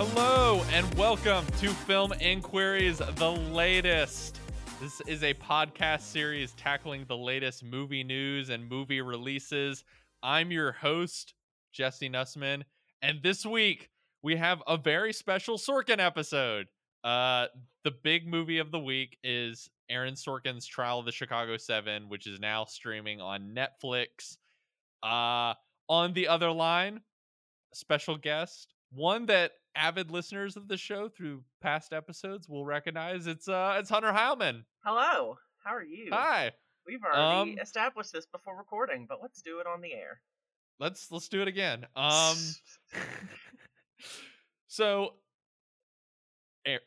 [0.00, 4.38] Hello and welcome to Film Inquiries, the latest.
[4.80, 9.82] This is a podcast series tackling the latest movie news and movie releases.
[10.22, 11.34] I'm your host,
[11.72, 12.62] Jesse Nussman,
[13.02, 13.90] and this week
[14.22, 16.68] we have a very special Sorkin episode.
[17.02, 17.46] Uh,
[17.82, 22.28] the big movie of the week is Aaron Sorkin's Trial of the Chicago Seven, which
[22.28, 24.36] is now streaming on Netflix.
[25.02, 25.54] Uh,
[25.88, 27.00] on the other line,
[27.74, 33.26] special guest, one that avid listeners of the show through past episodes will recognize.
[33.26, 34.64] It's uh, it's Hunter Heilman.
[34.84, 36.08] Hello, how are you?
[36.12, 36.52] Hi.
[36.86, 40.20] We've already Um, established this before recording, but let's do it on the air.
[40.80, 41.86] Let's let's do it again.
[41.94, 42.36] Um,
[44.68, 45.14] so,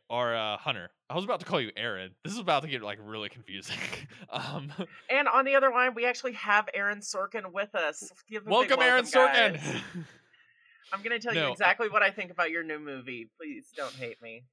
[0.10, 0.90] or uh, Hunter.
[1.10, 2.12] I was about to call you Aaron.
[2.24, 3.78] This is about to get like really confusing.
[4.30, 4.72] um,
[5.10, 8.12] and on the other line, we actually have Aaron Sorkin with us.
[8.28, 9.60] Him welcome, Aaron Sorkin.
[10.94, 13.30] I'm going to tell No, you I- exactly what I think about your new movie.
[13.40, 14.44] Please don't hate me.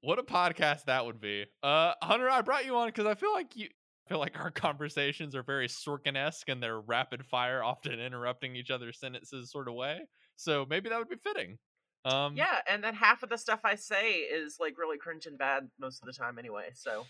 [0.00, 1.44] what a podcast that would be.
[1.62, 3.68] Uh, Hunter, I brought you on because I feel like you
[4.06, 8.70] I feel like our conversations are very Sorkin-esque and they're rapid fire, often interrupting each
[8.70, 10.00] other's sentences sort of way.
[10.36, 11.58] So maybe that would be fitting.
[12.04, 15.36] Um, Yeah, and then half of the stuff I say is like really cringe and
[15.36, 16.68] bad most of the time anyway.
[16.74, 17.04] So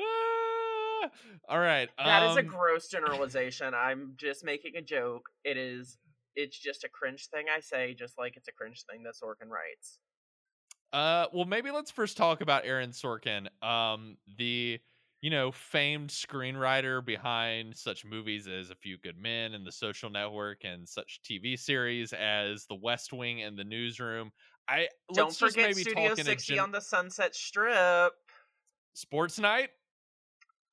[0.00, 1.10] ah,
[1.48, 1.88] all right.
[1.98, 3.72] that is a um, gross generalization.
[3.74, 5.30] I'm just making a joke.
[5.44, 5.96] It is.
[6.38, 9.50] It's just a cringe thing I say, just like it's a cringe thing that Sorkin
[9.50, 9.98] writes.
[10.92, 14.78] Uh, well, maybe let's first talk about Aaron Sorkin, um, the
[15.20, 20.10] you know famed screenwriter behind such movies as A Few Good Men and The Social
[20.10, 24.30] Network, and such TV series as The West Wing and The Newsroom.
[24.68, 28.12] I Don't forget maybe Studio talk 60 gen- on the Sunset Strip.
[28.94, 29.70] Sports Night.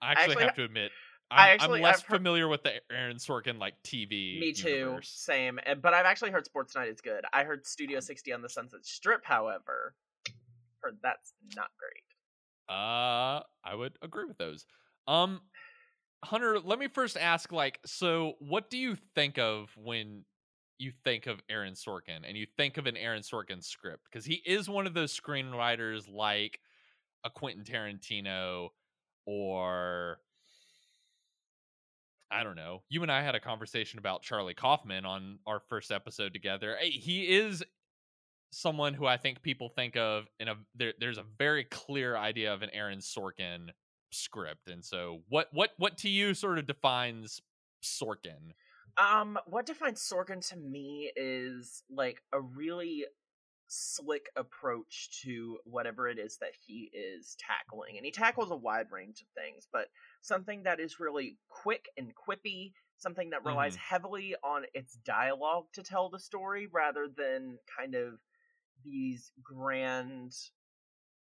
[0.02, 0.92] I actually, actually have ha- to admit,
[1.32, 4.40] I I'm, actually- I'm less heard- familiar with the Aaron Sorkin like TV.
[4.40, 4.70] Me too.
[4.70, 5.10] universe.
[5.10, 5.60] Same.
[5.82, 7.26] But I've actually heard Sports Night is good.
[7.34, 9.96] I heard Studio 60 on the Sunset Strip, however,
[10.82, 12.04] heard that's not great.
[12.70, 14.66] Uh, I would agree with those.
[15.08, 15.42] Um,
[16.24, 20.26] Hunter, let me first ask, like, so what do you think of when
[20.78, 24.04] you think of Aaron Sorkin and you think of an Aaron Sorkin script?
[24.12, 26.60] Because he is one of those screenwriters like
[27.24, 28.70] a Quentin Tarantino
[29.28, 30.18] or
[32.32, 32.82] I don't know.
[32.90, 36.78] You and I had a conversation about Charlie Kaufman on our first episode together.
[36.82, 37.64] Eh, He is
[38.52, 42.54] someone who I think people think of in a there, there's a very clear idea
[42.54, 43.70] of an Aaron Sorkin
[44.12, 44.70] script.
[44.70, 47.42] And so what what what to you sort of defines
[47.84, 48.54] Sorkin?
[48.98, 53.06] Um, what defines Sorkin to me is like a really
[53.68, 57.98] slick approach to whatever it is that he is tackling.
[57.98, 59.88] And he tackles a wide range of things, but
[60.26, 65.84] something that is really quick and quippy, something that relies heavily on its dialogue to
[65.84, 68.14] tell the story rather than kind of
[68.84, 70.34] these grand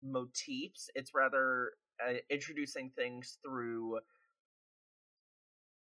[0.03, 0.89] motifs.
[0.95, 1.73] It's rather
[2.03, 3.99] uh, introducing things through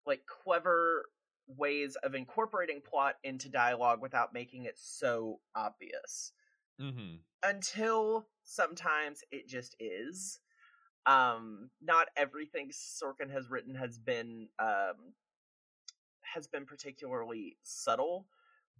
[0.06, 1.06] like clever
[1.46, 6.32] ways of incorporating plot into dialogue without making it so obvious
[6.80, 7.16] Mm-hmm.
[7.44, 10.40] until sometimes it just is
[11.06, 15.14] um not everything sorkin has written has been um
[16.22, 18.26] has been particularly subtle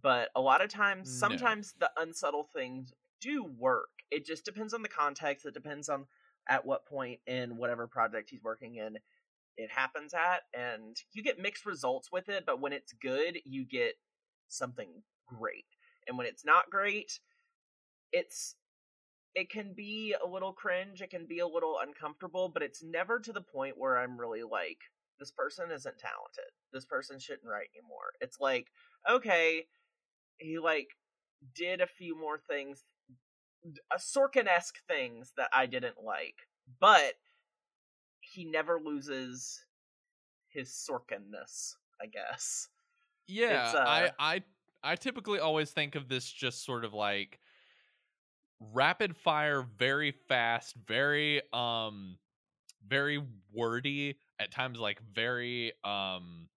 [0.01, 1.27] but a lot of times No.
[1.27, 6.05] sometimes the unsubtle things do work it just depends on the context it depends on
[6.49, 8.97] at what point in whatever project he's working in
[9.57, 13.65] it happens at and you get mixed results with it but when it's good you
[13.65, 13.93] get
[14.47, 14.89] something
[15.27, 15.65] great
[16.07, 17.19] and when it's not great
[18.11, 18.55] it's
[19.35, 23.19] it can be a little cringe it can be a little uncomfortable but it's never
[23.19, 24.77] to the point where i'm really like
[25.19, 26.51] this person isn't talented.
[26.73, 28.13] This person shouldn't write anymore.
[28.19, 28.71] It's like
[29.09, 29.67] okay
[30.37, 30.89] he like
[31.55, 32.83] did a few more things
[33.91, 36.47] a sorkin-esque things that i didn't like
[36.79, 37.13] but
[38.19, 39.63] he never loses
[40.49, 42.67] his sorkinness i guess.
[43.27, 44.43] Yeah, uh, I I
[44.83, 47.39] I typically always think of this just sort of like
[48.71, 52.17] rapid fire, very fast, very um
[52.85, 56.49] very wordy, at times like very um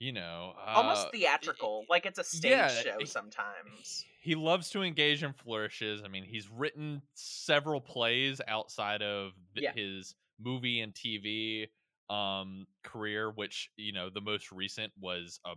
[0.00, 4.82] you know, uh, almost theatrical like it's a stage yeah, show sometimes he loves to
[4.82, 6.02] engage in flourishes.
[6.02, 9.74] I mean, he's written several plays outside of Yeah.
[9.74, 11.68] his movie and TV
[12.10, 15.54] um career, which you know the most recent was a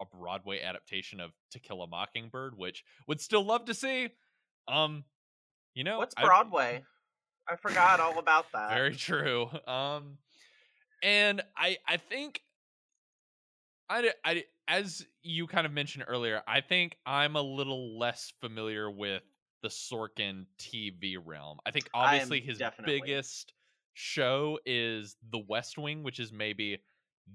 [0.00, 4.08] a Broadway adaptation of To Kill a Mockingbird, which would still love to see.
[4.68, 5.04] Um,
[5.74, 6.82] you know, What's Broadway?
[7.48, 8.70] I forgot all about that.
[8.72, 9.48] very true.
[9.66, 10.18] Um,
[11.02, 12.40] and I I think
[13.88, 18.90] I I as you kind of mentioned earlier, I think I'm a little less familiar
[18.90, 19.22] with
[19.62, 21.58] the Sorkin TV realm.
[21.66, 23.00] I think I obviously his definitely.
[23.00, 23.52] biggest
[23.92, 26.78] show is The West Wing, which is maybe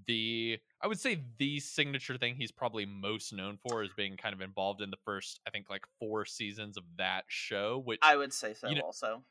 [0.07, 4.33] the I would say the signature thing he's probably most known for is being kind
[4.33, 8.15] of involved in the first I think like four seasons of that show, which I
[8.15, 8.69] would say so.
[8.69, 9.23] you know- also,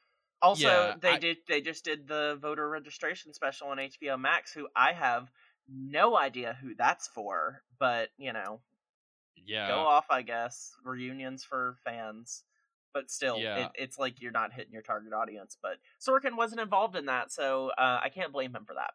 [0.42, 4.52] also Yeah, they I- did they just did the voter registration special on HBO Max,
[4.52, 5.30] who I have
[5.68, 8.60] no idea who that's for, but you know,
[9.36, 9.68] yeah.
[9.68, 10.72] go off, I guess.
[10.82, 12.44] Reunions for fans.
[12.94, 13.66] But still, Yeah.
[13.66, 15.56] it, it's like you're not hitting your target audience.
[15.60, 18.94] But Sorkin wasn't involved in that, so uh, I can't blame him for that.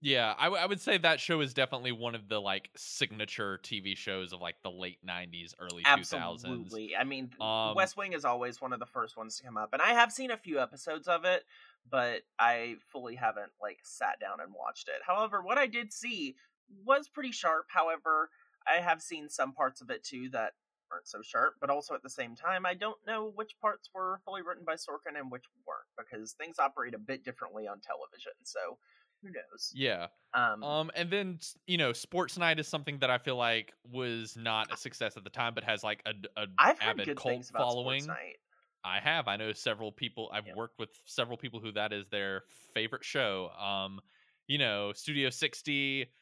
[0.00, 3.58] Yeah, I, w- I would say that show is definitely one of the like signature
[3.58, 6.80] TV shows of like the late '90s, early 2000s.
[6.82, 6.94] Absolutely.
[6.96, 9.70] I mean, Um, West Wing is always one of the first ones to come up,
[9.72, 11.44] and I have seen a few episodes of it,
[11.88, 15.02] but I fully haven't like sat down and watched it.
[15.06, 16.36] However, what I did see
[16.68, 17.66] was pretty sharp.
[17.70, 18.30] However,
[18.66, 20.52] I have seen some parts of it too that
[20.92, 24.20] aren't so sharp, but also at the same time, I don't know which parts were
[24.24, 28.32] fully written by Sorkin and which weren't because things operate a bit differently on television.
[28.42, 28.78] So
[29.22, 29.76] who knows?
[29.76, 30.08] Yeah.
[30.34, 34.36] Um, Um, and then you know, Sports Night is something that I feel like was
[34.36, 38.04] not a success at the time, but has like a, a I've avid cult following.
[38.04, 38.38] Sports Night.
[38.84, 39.28] I have.
[39.28, 40.30] I know several people.
[40.32, 40.54] I've Yeah.
[40.54, 42.44] worked with several people who that is their
[42.74, 43.50] favorite show.
[43.50, 44.00] Um,
[44.48, 46.12] you know, Studio 60.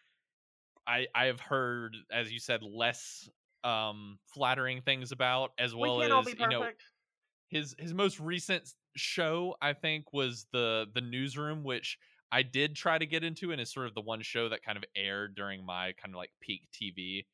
[0.86, 3.28] I I have heard, as you said, less
[3.64, 6.68] um flattering things about, as We well as you know
[7.48, 11.98] his his most recent show I think was the the newsroom which
[12.30, 14.76] I did try to get into and is sort of the one show that kind
[14.76, 17.26] of aired during my kind of like peak TV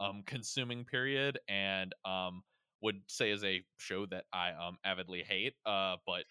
[0.00, 2.42] um consuming period and um
[2.82, 6.24] would say is a show that I um avidly hate uh but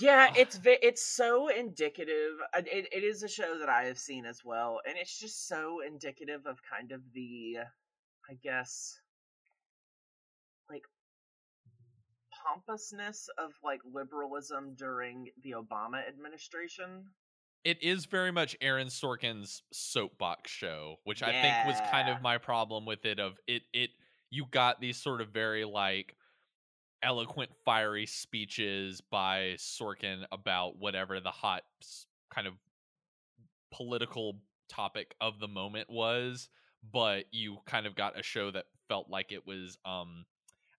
[0.00, 0.34] Yeah, Ah.
[0.36, 2.34] it's it's so indicative.
[2.54, 5.80] It it is a show that I have seen as well, and it's just so
[5.80, 7.58] indicative of kind of the,
[8.28, 9.00] I guess,
[10.68, 10.84] like
[12.32, 17.14] pompousness of like liberalism during the Obama administration.
[17.64, 22.38] It is very much Aaron Sorkin's soapbox show, which I think was kind of my
[22.38, 23.20] problem with it.
[23.20, 23.90] Of it, it
[24.30, 26.16] you got these sort of very like
[27.02, 31.62] eloquent, fiery speeches by Sorkin about whatever the hot
[32.34, 32.54] kind of
[33.72, 36.48] political topic of the moment was,
[36.92, 40.24] but you kind of got a show that felt like it was um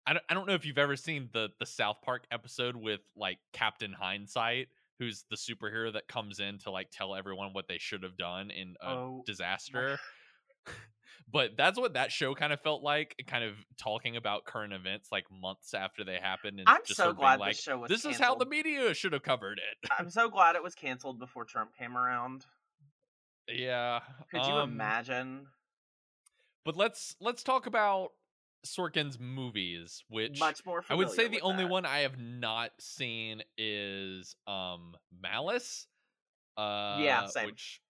[0.06, 3.00] I don't, I don't know if you've ever seen the the South Park episode with
[3.15, 4.68] like Captain Hindsight,
[5.03, 8.51] who's the superhero that comes in to like tell everyone what they should have done
[8.51, 10.00] in a Oh, disaster.
[11.31, 15.09] but that's what that show kind of felt like, kind of talking about current events
[15.11, 17.77] like months after they happened, and I'm just so sort of glad like, this show
[17.77, 17.89] was.
[17.89, 21.19] "This is how the media should have covered it." I'm so glad it was canceled
[21.19, 22.45] before Trump came around.
[23.47, 23.99] yeah.
[24.31, 25.47] Could you um, imagine?
[26.65, 28.11] But let's let's talk about
[28.65, 30.83] Sorkin's movies, which Much more.
[30.89, 31.69] I would say the only that.
[31.71, 35.88] one I have not seen is um Malice.
[36.57, 37.45] Uh Yeah, same.
[37.48, 37.81] which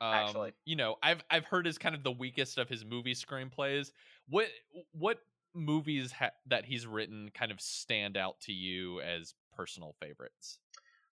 [0.00, 0.52] um, Actually.
[0.64, 3.92] you know, I've I've heard is kind of the weakest of his movie screenplays.
[4.28, 4.48] What
[4.92, 5.18] what
[5.54, 10.58] movies ha- that he's written kind of stand out to you as personal favorites?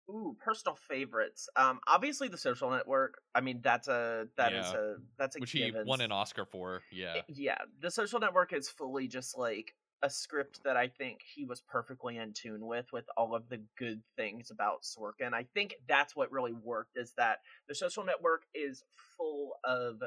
[0.10, 1.48] Ooh, personal favorites.
[1.56, 3.22] Um, obviously the Social Network.
[3.34, 4.80] I mean, that's a that is Yeah.
[4.80, 6.82] a that's a Which he won an Oscar for.
[6.92, 7.14] Yeah.
[7.18, 11.46] I- Yeah, the Social Network is fully just like a script that I think he
[11.46, 15.34] was perfectly in tune with, with all of the good things about Sorkin.
[15.34, 16.98] I think that's what really worked.
[16.98, 18.84] Is that the Social Network is
[19.16, 20.02] full of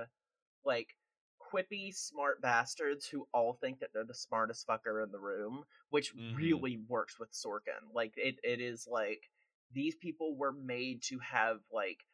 [0.65, 0.97] like
[1.41, 6.13] quippy, smart bastards who all think that they're the smartest fucker in the room, which
[6.17, 6.37] Mhm.
[6.37, 7.93] really works with Sorkin.
[7.93, 9.31] Like it, it is like
[9.75, 12.05] these people were made to have like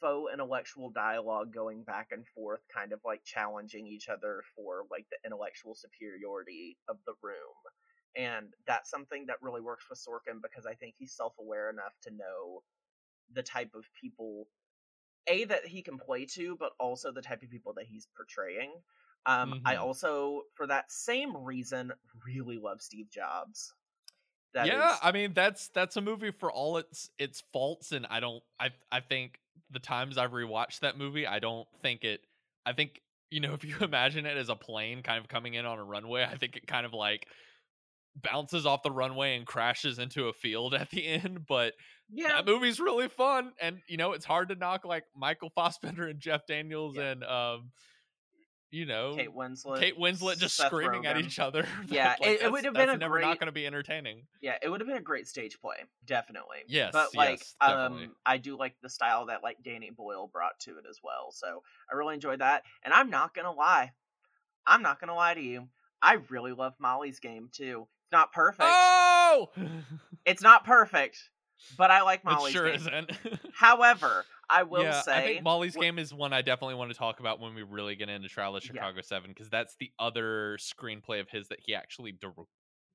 [0.00, 5.06] faux intellectual dialogue going back and forth, kind of like challenging each other for like
[5.10, 7.54] the intellectual superiority of the room.
[8.16, 11.94] And that's something that really works with Sorkin because I think he's self aware enough
[12.02, 12.64] to know
[13.32, 14.48] the type of people
[15.26, 18.82] a that he can play to, but also the type of people that he's portraying.
[19.26, 19.76] Um, I Mhm.
[19.76, 21.92] also, for that same reason,
[22.26, 23.74] really love Steve Jobs.
[24.54, 28.06] That yeah, is- I mean that's that's a movie for all its its faults, and
[28.10, 29.38] I don't I I think
[29.70, 32.20] the times I've rewatched that movie, I don't think it.
[32.66, 35.66] I think you know if you imagine it as a plane kind of coming in
[35.66, 37.26] on a runway, I think it kind of like
[38.16, 41.46] bounces off the runway and crashes into a field at the end.
[41.46, 41.74] But
[42.08, 46.08] yeah, that movie's really fun, and you know it's hard to knock like Michael Fassbender
[46.08, 47.02] and Jeff Daniels Yeah.
[47.12, 47.70] and um,
[48.70, 49.78] you know Kate Winslet.
[49.80, 51.66] Kate Winslet just Seth screaming at each other.
[51.88, 54.26] Yeah, Like, it- it would have been that's a never not going to be entertaining.
[54.40, 56.58] Yeah, it would have been a great stage play, definitely.
[56.68, 58.04] Yes, but like, yes, definitely.
[58.04, 61.30] um, I do like the style that like Danny Boyle brought to it as well.
[61.32, 61.62] So
[61.92, 63.92] I really enjoyed that, and I'm not gonna lie,
[64.66, 65.68] I'm not gonna lie to you.
[66.02, 67.86] I really love Molly's game too.
[68.04, 68.68] It's not perfect.
[68.70, 69.50] Oh,
[70.24, 71.18] It's not perfect,
[71.76, 72.54] but I like Molly's.
[72.54, 72.74] it sure game.
[72.76, 73.12] isn't.
[73.54, 76.96] However, I will yeah, say I think Molly's game is one I definitely want to
[76.96, 78.72] talk about when we really get into Trial of Yeah.
[78.72, 82.32] Chicago Seven because that's the other screenplay of his that he actually dir-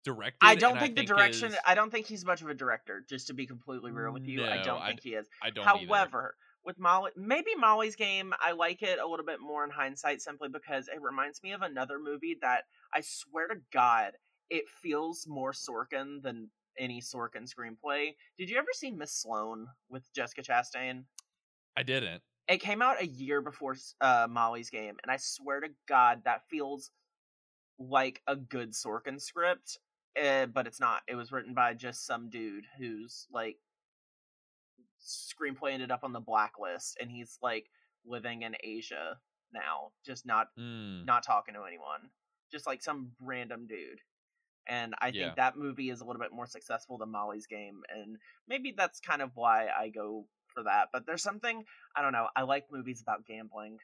[0.03, 0.37] directed.
[0.41, 1.49] I don't think, the think direction.
[1.49, 3.03] is- I don't think he's much of a director.
[3.07, 5.27] Just to be completely real with you, I don't I think he is.
[5.41, 5.65] I don't.
[5.67, 5.87] either.
[5.87, 10.21] However, with Molly, maybe Molly's game, I like it a little bit more in hindsight,
[10.21, 14.13] simply because it reminds me of another movie that I swear to God,
[14.49, 18.15] it feels more Sorkin than any Sorkin screenplay.
[18.37, 21.03] Did you ever see Miss Sloane with Jessica Chastain?
[21.77, 22.21] I didn't.
[22.47, 26.41] It came out a year before uh, Molly's game, and I swear to God, that
[26.49, 26.91] feels
[27.79, 29.79] like a good Sorkin script,
[30.23, 31.01] uh, but it's not.
[31.07, 33.57] It was written by just some dude who's like
[35.03, 37.69] screenplay ended up on the blacklist, and he's like
[38.05, 39.17] living in Asia
[39.53, 41.05] now, just not Mm.
[41.05, 42.09] not talking to anyone,
[42.51, 44.01] just like some random dude.
[44.67, 45.35] And I think Yeah.
[45.35, 48.17] that movie is a little bit more successful than Molly's game, and
[48.47, 50.89] maybe that's kind of why I go for that.
[50.93, 52.29] But there's something I don't know.
[52.35, 53.79] I like movies about gambling.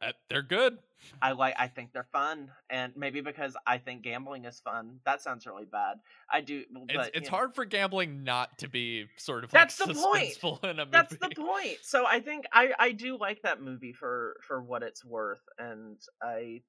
[0.00, 0.78] Uh, they're good.
[1.22, 1.54] I like.
[1.58, 5.00] I think they're fun, and maybe because I think gambling is fun.
[5.04, 5.98] That sounds really bad.
[6.30, 6.64] I do.
[6.70, 9.88] But, It's it's know, hard for gambling not to be sort of That's like the
[9.88, 10.38] point.
[10.38, 11.06] suspenseful in a movie.
[11.06, 11.78] That's the point.
[11.82, 16.00] So I think I I do like that movie for for what it's worth, and
[16.22, 16.62] I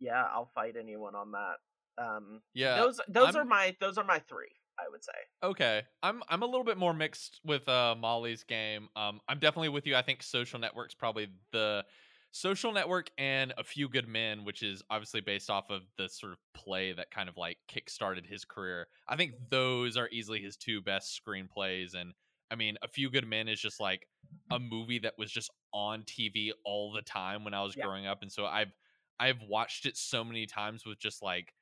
[0.00, 1.56] yeah I'll fight anyone on that.
[1.98, 2.76] Um, Yeah.
[2.78, 4.54] those those I'm- are my those are my three.
[4.78, 5.12] I would say.
[5.42, 5.84] Okay.
[6.02, 8.88] I'm I'm a little bit more mixed with uh Molly's game.
[8.94, 9.96] Um I'm definitely with you.
[9.96, 11.86] I think Social Network's probably the
[12.32, 16.32] Social Network and A Few Good Men, which is obviously based off of the sort
[16.32, 18.88] of play that kind of like kickstarted his career.
[19.08, 22.12] I think those are easily his two best screenplays and
[22.50, 24.06] I mean, A Few Good Men is just like
[24.50, 27.84] a movie that was just on TV all the time when I was Yeah.
[27.84, 28.72] growing up and so I've
[29.18, 31.54] I've watched it so many times with just like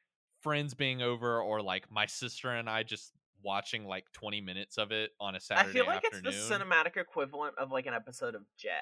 [0.44, 4.92] friends being over or like my sister and I just watching like 20 minutes of
[4.92, 6.26] it on a Saturday I feel like afternoon.
[6.26, 8.72] it's the cinematic equivalent of like an episode of JAG.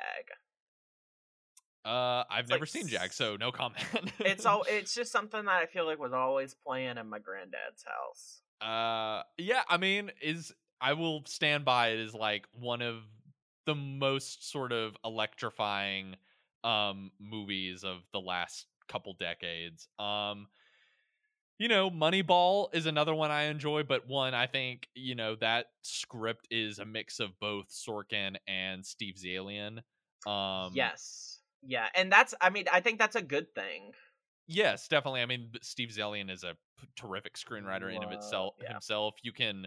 [1.85, 3.83] uh I've it's never like seen JAG, so no comment.
[4.21, 7.85] It's all it's just something that I feel like was always playing in my granddad's
[7.85, 8.43] house.
[8.61, 12.97] uh yeah, I mean is I will stand by it as like one of
[13.67, 16.17] the most sort of electrifying
[16.65, 19.89] um movies of the last couple decades.
[19.99, 20.47] Um
[21.63, 25.67] you know, Moneyball is another one I enjoy, but one I think, you know, that
[25.83, 29.83] script is a mix of both Sorkin and Steve Zaillian.
[30.27, 31.41] Um yes.
[31.63, 33.93] Yeah, and that's I mean I think that's a good thing.
[34.47, 35.23] Yes, definitely.
[35.23, 38.73] I mean, Steve Zaillian is a p- terrific screenwriter in of itself yeah.
[38.73, 39.15] himself.
[39.23, 39.67] You can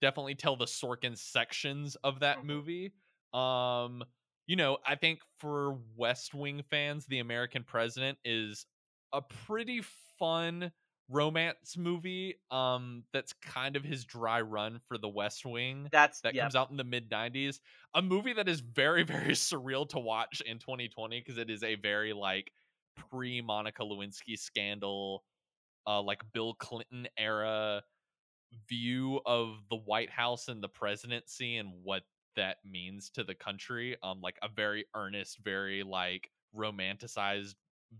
[0.00, 2.44] definitely tell the Sorkin sections of that Mhm.
[2.44, 2.92] movie.
[3.32, 4.04] Um,
[4.46, 8.66] you know, I think for West Wing fans, The American President is
[9.12, 9.80] a pretty
[10.18, 10.72] fun
[11.10, 12.36] romance movie.
[12.50, 16.42] Um, that's kind of his dry run for The West Wing That's that yeah.
[16.42, 17.60] comes out in the mid 90s
[17.94, 21.74] a movie that is very very surreal to watch in 2020 because it is a
[21.76, 22.52] very like
[22.96, 25.24] pre monica lewinsky scandal
[25.86, 27.82] uh like bill clinton era
[28.68, 32.02] view of the white house and the presidency and what
[32.36, 37.54] that means to the country um like a very earnest very like romanticized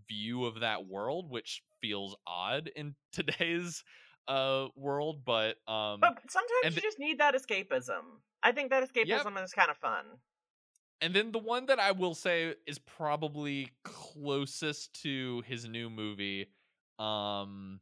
[0.07, 3.83] view of that world which feels odd in today's
[4.27, 8.01] uh world but um But sometimes you the- just need that escapism.
[8.43, 10.05] I think that escapism is kind of fun.
[11.01, 16.47] And then the one that I will say is probably closest to his new movie,
[16.99, 17.79] um,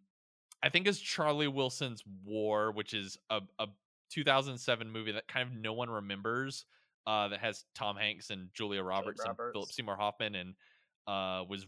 [0.63, 3.67] I think is Charlie Wilson's War, which is a, a
[4.11, 6.65] 2007 movie that kind of no one remembers.
[7.07, 10.53] Uh, that has Tom Hanks and Julia Roberts, and Philip Seymour Hoffman, and
[11.07, 11.65] uh, was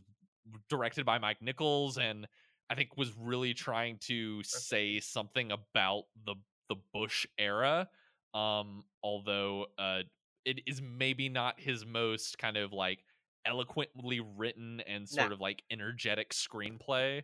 [0.70, 2.28] directed by Mike Nichols, and
[2.70, 6.36] I think was really trying to say something about the
[6.70, 7.90] the Bush era.
[8.34, 10.04] Um, although uh,
[10.46, 13.00] it is maybe not his most kind of like
[13.46, 15.34] eloquently written and sort No.
[15.36, 17.24] of like energetic screenplay.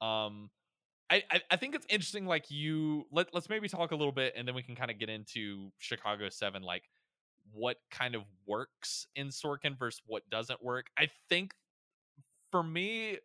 [0.00, 0.50] Um,
[1.10, 2.26] I, I I think it's interesting.
[2.26, 4.98] Like you, let let's maybe talk a little bit, and then we can kind of
[4.98, 6.62] get into Chicago Seven.
[6.62, 6.84] Like
[7.52, 10.90] what kind of works in Sorkin versus what doesn't work.
[10.98, 11.54] I think
[12.50, 13.18] for me,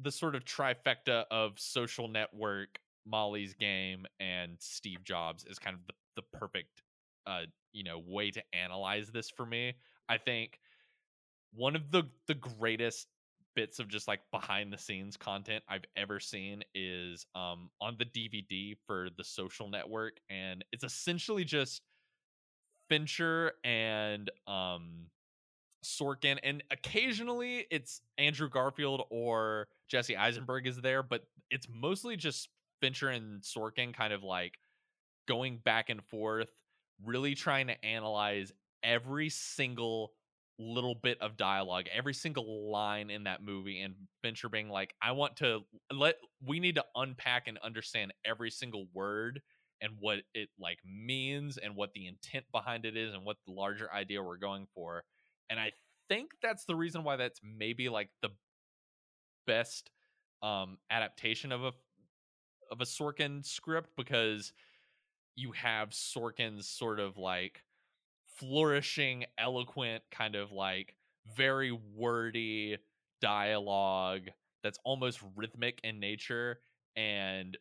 [0.00, 5.80] the sort of trifecta of Social Network, Molly's Game, and Steve Jobs is kind of
[5.86, 6.82] the, the perfect,
[7.26, 9.74] uh, you know, way to analyze this for me.
[10.08, 10.58] I think
[11.52, 13.08] one of the the greatest
[13.54, 18.04] bits of just like behind the scenes content I've ever seen is um on the
[18.04, 21.82] DVD for the Social Network, and it's essentially just
[22.88, 25.06] Fincher and um
[25.84, 30.20] Sorkin, and occasionally it's Andrew Garfield or Jesse mm.
[30.20, 32.48] Eisenberg is there, but it's mostly just
[32.80, 34.54] Fincher and Sorkin kind of like
[35.26, 36.50] going back and forth,
[37.04, 40.12] really trying to analyze every single
[40.58, 45.12] little bit of dialogue, every single line in that movie, and Fincher being like, I
[45.12, 45.60] want to
[45.92, 49.40] let we need to unpack and understand every single word
[49.80, 53.52] and what it like means and what the intent behind it is and what the
[53.52, 55.04] larger idea we're going for.
[55.50, 55.72] And I
[56.08, 58.30] think that's the reason why that's maybe like the
[59.46, 59.90] best
[60.42, 61.72] um adaptation of a
[62.70, 64.52] of a Sorkin script because
[65.36, 67.62] you have Sorkin's sort of like
[68.36, 70.94] flourishing, eloquent, kind of like
[71.36, 72.76] very wordy
[73.20, 74.28] dialogue
[74.62, 76.60] that's almost rhythmic in nature
[76.96, 77.56] and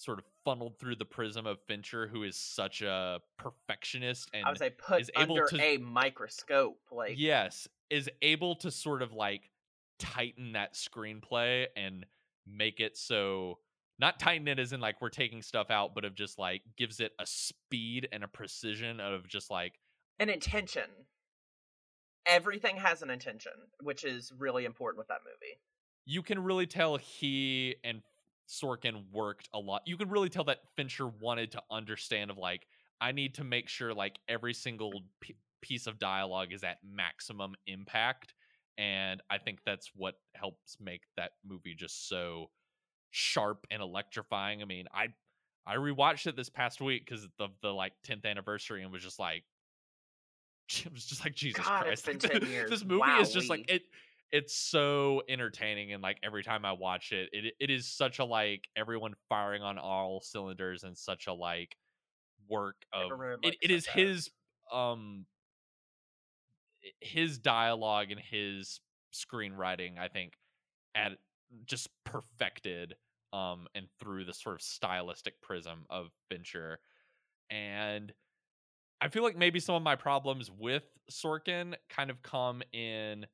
[0.00, 4.48] sort of funneled through the prism of Fincher, who is such a perfectionist and I
[4.50, 6.78] would say put is able under to- a microscope.
[6.90, 9.50] Like yes, is able to sort of like
[9.98, 12.06] tighten that screenplay and
[12.46, 13.58] make it so
[13.98, 17.00] not tighten it as in like we're taking stuff out, but of just like gives
[17.00, 19.74] it a speed and a precision of just like
[20.18, 20.84] an intention.
[22.26, 23.52] Everything has an intention,
[23.82, 25.58] which is really important with that movie.
[26.06, 28.02] you can really tell he and
[28.50, 29.82] Sorkin worked a lot.
[29.86, 32.66] You can really tell that Fincher wanted to understand of like
[33.00, 37.54] I need to make sure like every single p- piece of dialogue is at maximum
[37.66, 38.34] impact
[38.76, 42.50] and I think that's what helps make that movie just so
[43.10, 44.62] sharp and electrifying.
[44.62, 45.08] I mean, I
[45.66, 49.18] I rewatched it this past week cuz of the like 10th anniversary and was just
[49.18, 49.44] like
[50.84, 52.22] it was just like Jesus God, it's Christ.
[52.22, 52.70] been 10 years.
[52.70, 53.82] This movie is just like it
[54.32, 58.24] it's so entertaining and like every time I watch it, it it is such a
[58.24, 61.76] like everyone firing on all cylinders and such a like
[62.48, 63.10] work of
[63.42, 63.94] it, it is that.
[63.94, 64.30] his
[64.72, 65.26] um
[67.00, 68.80] his dialogue and his
[69.12, 70.34] screenwriting I think
[70.94, 71.12] at
[71.66, 72.94] just perfected
[73.32, 76.78] um and through the sort of stylistic prism of Fincher
[77.50, 78.12] and
[79.00, 83.26] I feel like maybe some of my problems with Sorkin kind of come in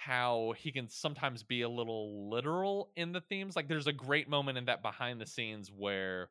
[0.00, 3.54] how he can sometimes be a little literal in the themes.
[3.54, 6.30] Like there's a great moment in that behind the scenes where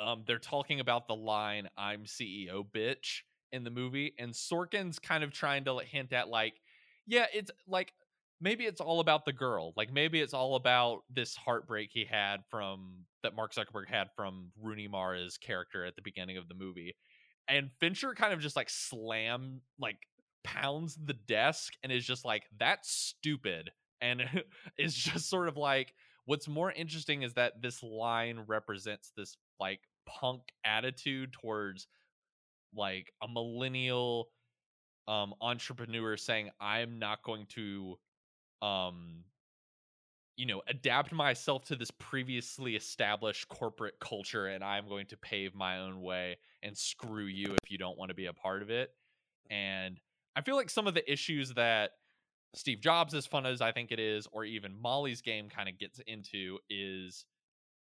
[0.00, 5.24] um they're talking about the line I'm CEO bitch in the movie and Sorkin's kind
[5.24, 6.54] of trying to hint at like
[7.06, 7.92] yeah, it's like
[8.42, 9.72] maybe it's all about the girl.
[9.74, 14.52] Like maybe it's all about this heartbreak he had from that Mark Zuckerberg had from
[14.62, 16.94] Rooney Mara's character at the beginning of the movie.
[17.48, 19.96] And Fincher kind of just like slam like
[20.44, 24.22] pounds the desk and is just like that's stupid and
[24.78, 29.80] is just sort of like what's more interesting is that this line represents this like
[30.06, 31.86] punk attitude towards
[32.74, 34.28] like a millennial
[35.08, 37.98] um entrepreneur saying i'm not going to
[38.62, 39.24] um
[40.36, 45.54] you know adapt myself to this previously established corporate culture and i'm going to pave
[45.54, 48.70] my own way and screw you if you don't want to be a part of
[48.70, 48.90] it
[49.50, 49.98] and
[50.36, 51.92] i feel like some of the issues that
[52.54, 55.78] steve jobs as fun as i think it is or even molly's game kind of
[55.78, 57.24] gets into is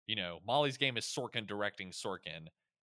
[0.07, 2.47] you know molly's game is sorkin directing sorkin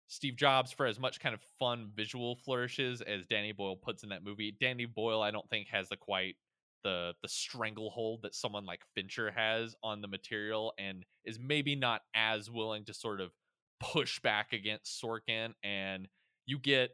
[0.08, 4.08] Steve Jobs for as much kind of fun visual flourishes as Danny Boyle puts in
[4.08, 4.56] that movie.
[4.58, 6.36] Danny Boyle, I don't think has the quite
[6.82, 12.02] the the stranglehold that someone like Fincher has on the material, and is maybe not
[12.14, 13.32] as willing to sort of
[13.80, 15.52] push back against Sorkin.
[15.62, 16.08] And
[16.46, 16.90] you get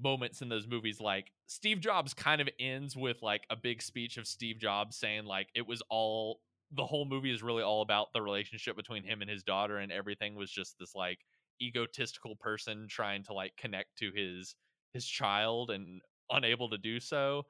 [0.00, 4.16] moments in those movies like Steve Jobs kind of ends with like a big speech
[4.16, 6.40] of Steve Jobs saying like it was all
[6.72, 9.90] the whole movie is really all about the relationship between him and his daughter, and
[9.90, 11.18] everything was just this like
[11.60, 14.54] egotistical person trying to like connect to his
[14.92, 17.42] his child and unable to do so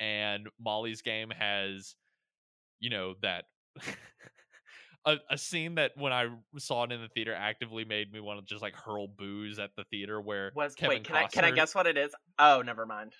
[0.00, 1.94] and molly's game has
[2.80, 3.44] you know that
[5.06, 6.26] a, a scene that when i
[6.58, 9.70] saw it in the theater actively made me want to just like hurl booze at
[9.76, 11.04] the theater where Was Kevin wait?
[11.04, 12.12] Can I can I guess what it is?
[12.38, 13.12] Oh, never mind.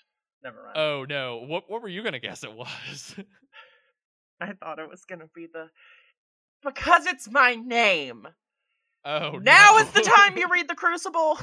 [0.43, 0.77] Never mind.
[0.77, 3.15] oh no what what were you gonna guess it was
[4.41, 5.69] I thought it was gonna be the
[6.63, 8.27] because it's my name.
[9.05, 9.77] oh now no.
[9.79, 11.39] is the time you read the Crucible.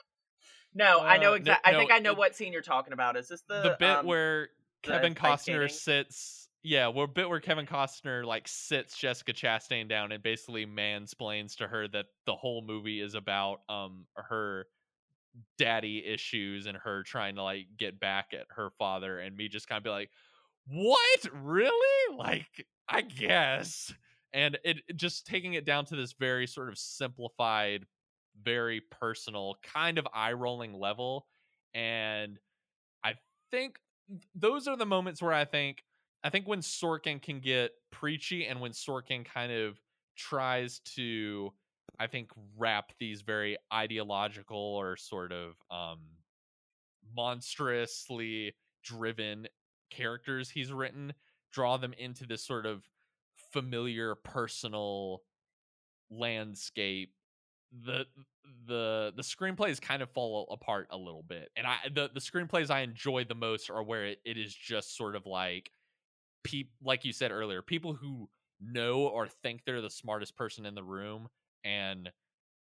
[0.74, 1.68] no, I know Uh, no- exactly.
[1.70, 3.16] I no, think I know it- what scene you're talking about.
[3.16, 4.48] Is this the the bit um, where
[4.82, 6.43] Kevin Costner sits.
[6.66, 11.68] Yeah, well, bit where Kevin Costner like sits Jessica Chastain down and basically mansplains to
[11.68, 14.66] her that the whole movie is about um her
[15.58, 19.68] daddy issues and her trying to like get back at her father, and me just
[19.68, 20.10] kind of be like,
[20.66, 21.26] "What?
[21.32, 22.16] Really?
[22.16, 23.94] Like, I guess."
[24.32, 27.86] And it just taking it down to this very sort of simplified,
[28.42, 31.28] very personal, kind of eye rolling level,
[31.74, 32.38] and
[33.04, 33.14] I
[33.50, 33.78] think
[34.34, 35.84] those are the moments where I think
[36.24, 39.78] I think when Sorkin can get preachy and when Sorkin kind of
[40.16, 41.52] tries to
[42.00, 46.00] I think wrap these very ideological or sort of um
[47.14, 49.46] monstrously driven
[49.90, 51.12] characters he's written
[51.52, 52.82] draw them into this sort of
[53.52, 55.22] familiar personal
[56.10, 57.12] landscape
[57.84, 58.04] the
[58.66, 62.70] the the screenplays kind of fall apart a little bit and i the, the screenplays
[62.70, 65.70] i enjoy the most are where it, it is just sort of like
[66.44, 68.28] peop like you said earlier people who
[68.60, 71.28] know or think they're the smartest person in the room
[71.64, 72.10] and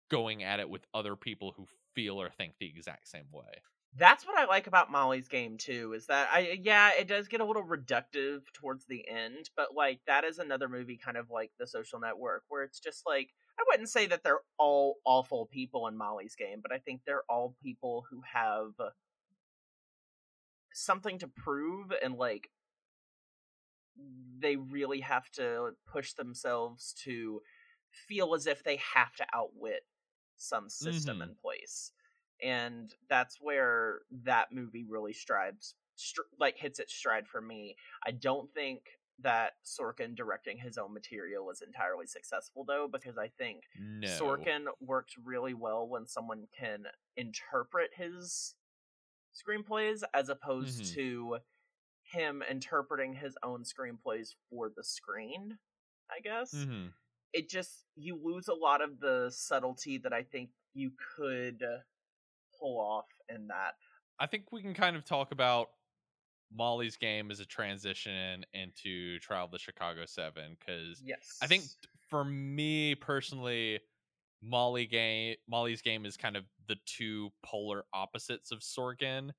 [0.09, 1.65] going at it with other people who
[1.95, 3.61] feel or think the exact same way.
[3.97, 7.27] That's what I like about Molly's game too, is that I eh, yeah, it does
[7.27, 11.29] get a little reductive towards the end, but like that is another movie kind of
[11.29, 15.45] like the social network where it's just like I wouldn't say that they're all awful
[15.45, 18.71] people in Molly's game, but I think they're all people who have
[20.73, 22.49] something to prove and like
[24.39, 27.41] they really have to push themselves to
[28.07, 29.81] feel as if they have to outwit
[30.37, 31.29] some system mm-hmm.
[31.29, 31.91] in place
[32.43, 37.75] and that's where that movie really strives str- like hits its stride for me
[38.07, 38.81] i don't think
[39.23, 44.07] that Sorkin directing his own material was entirely successful though because I think no.
[44.07, 46.85] Sorkin works really well when someone can
[47.17, 48.55] interpret his
[49.35, 50.95] screenplays as opposed mm-hmm.
[50.95, 51.37] to
[52.11, 55.57] him interpreting his own screenplays for the screen,
[56.09, 56.53] I guess.
[56.53, 56.87] Mm-hmm.
[57.33, 61.63] It just you lose a lot of the subtlety that I think you could
[62.59, 63.75] pull off in that.
[64.19, 65.69] I think we can kind of talk about
[66.53, 71.63] Molly's game as a transition into Trial of the Chicago Seven because yes, I think
[72.09, 73.79] for me personally,
[74.43, 79.31] Molly game Molly's game is kind of the two polar opposites of Sorkin,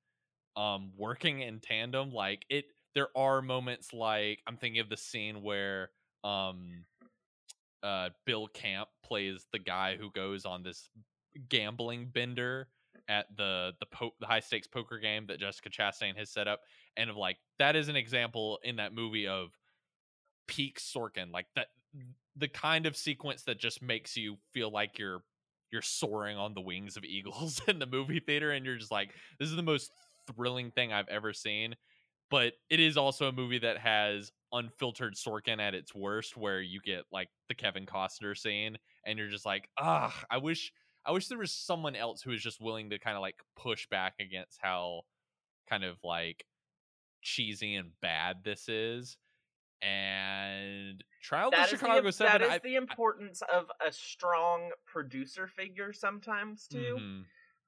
[0.55, 2.11] um, working in tandem.
[2.11, 5.89] Like it, there are moments like I'm thinking of the scene where
[6.23, 6.85] um,
[7.81, 10.89] uh, Bill Camp plays the guy who goes on this
[11.49, 12.67] gambling bender
[13.07, 16.61] at the the po- the high stakes poker game that Jessica Chastain has set up,
[16.95, 19.49] and of like that is an example in that movie of
[20.47, 21.67] peak Sorkin, like that
[22.35, 25.23] the kind of sequence that just makes you feel like you're
[25.71, 29.11] you're soaring on the wings of eagles in the movie theater, and you're just like,
[29.39, 29.91] this is the most
[30.31, 31.75] thrilling thing I've ever seen.
[32.29, 36.79] But it is also a movie that has unfiltered Sorkin at its worst, where you
[36.83, 40.71] get like the Kevin Costner scene, and you're just like, ah, I wish
[41.05, 43.87] I wish there was someone else who was just willing to kind of like push
[43.87, 45.01] back against how
[45.69, 46.45] kind of like
[47.21, 49.17] cheesy and bad this is.
[49.81, 52.41] And Trial that the Chicago the, Seven.
[52.41, 56.97] That is I, the importance I, of a strong producer figure sometimes too.
[56.99, 57.21] Mm-hmm.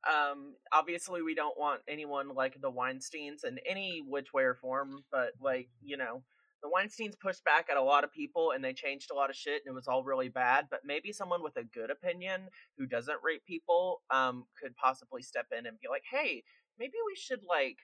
[0.08, 5.04] Um, obviously, we don't want anyone like the Weinstein's in any which way or form,
[5.12, 6.24] but like you know,
[6.66, 9.36] the Weinsteins pushed back at a lot of people and they changed a lot of
[9.36, 10.66] shit and it was all really bad.
[10.70, 15.48] But maybe someone with a good opinion who doesn't rate people um, could possibly step
[15.58, 16.44] in and be like, hey,
[16.80, 17.78] maybe we should like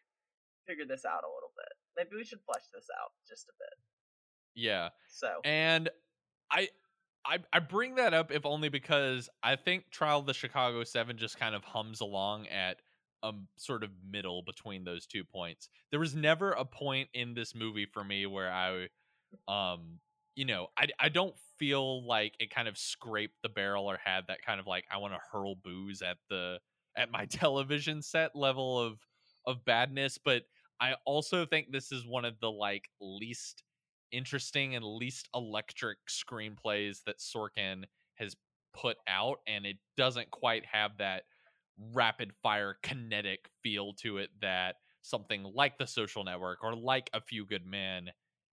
[0.68, 1.74] figure this out a little bit.
[1.98, 3.78] Maybe we should flesh this out just a bit.
[4.56, 4.90] Yeah.
[5.10, 5.90] So and
[6.52, 6.70] I
[7.26, 11.18] I I bring that up if only because I think Trial of the Chicago Seven
[11.18, 12.78] just kind of hums along at
[13.24, 15.70] a sort of middle between those two points.
[15.92, 18.88] There was never a point in this movie for me where I
[19.48, 20.00] um
[20.36, 24.28] you know, I I don't feel like it kind of scraped the barrel or had
[24.28, 26.60] that kind of like I want to hurl booze at the
[26.96, 29.00] at my television set level of
[29.46, 30.44] of badness, but
[30.80, 33.64] I also think this is one of the like least
[34.12, 37.84] interesting and least electric screenplays that Sorkin
[38.15, 38.36] has
[38.74, 41.24] put out and it doesn't quite have that
[41.93, 47.21] rapid fire kinetic feel to it that something like the social network or like a
[47.21, 48.10] few good men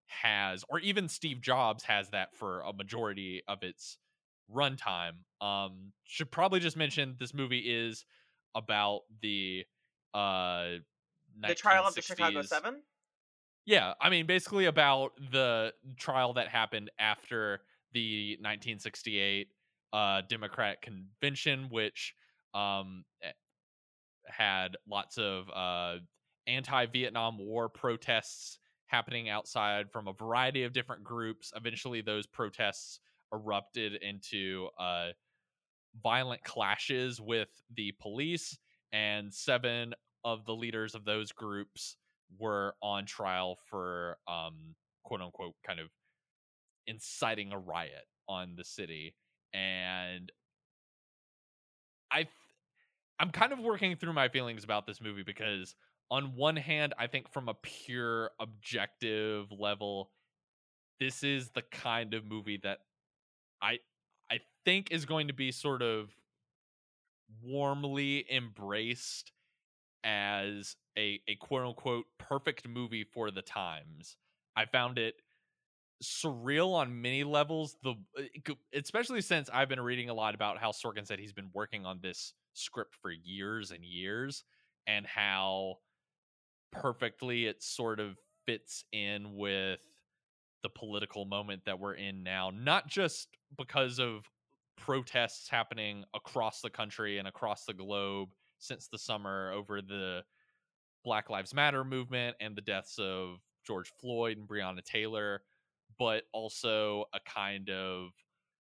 [0.06, 3.98] has or even steve jobs has that for a majority of its
[4.52, 5.12] runtime.
[5.40, 8.04] Um should probably just mention this movie is
[8.54, 9.64] about the
[10.14, 10.78] uh
[11.42, 12.82] the trial of the chicago seven
[13.68, 17.60] yeah i mean basically about the trial that happened after
[17.92, 19.48] the 1968
[19.92, 22.14] uh democratic convention which
[22.54, 23.30] um, eh,
[24.26, 25.96] had lots of uh,
[26.46, 31.52] anti-Vietnam War protests happening outside from a variety of different groups.
[31.54, 33.00] Eventually, those protests
[33.32, 35.08] erupted into uh,
[36.02, 38.58] violent clashes with the police,
[38.92, 41.96] and seven of the leaders of those groups
[42.38, 45.88] were on trial for um, quote unquote kind of
[46.86, 49.14] inciting a riot on the city.
[49.54, 50.30] And
[52.10, 52.26] I
[53.18, 55.74] I'm kind of working through my feelings about this movie because
[56.10, 60.10] on one hand, I think from a pure objective level,
[61.00, 62.78] this is the kind of movie that
[63.60, 63.78] I
[64.30, 66.10] I think is going to be sort of
[67.42, 69.32] warmly embraced
[70.08, 74.16] as a, a quote unquote perfect movie for the times.
[74.56, 75.14] I found it
[76.02, 80.70] surreal on many levels the uh, especially since I've been reading a lot about how
[80.70, 84.44] Sorkin said he's been working on this script for years and years
[84.86, 85.78] and how
[86.72, 88.16] perfectly it sort of
[88.46, 89.80] fits in with
[90.62, 94.24] the political moment that we're in now not just because of
[94.76, 100.22] protests happening across the country and across the globe since the summer over the
[101.04, 105.42] Black Lives Matter movement and the deaths of George Floyd and Breonna Taylor,
[105.98, 108.10] but also a kind of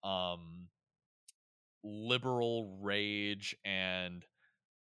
[0.03, 0.67] um,
[1.83, 4.25] liberal rage and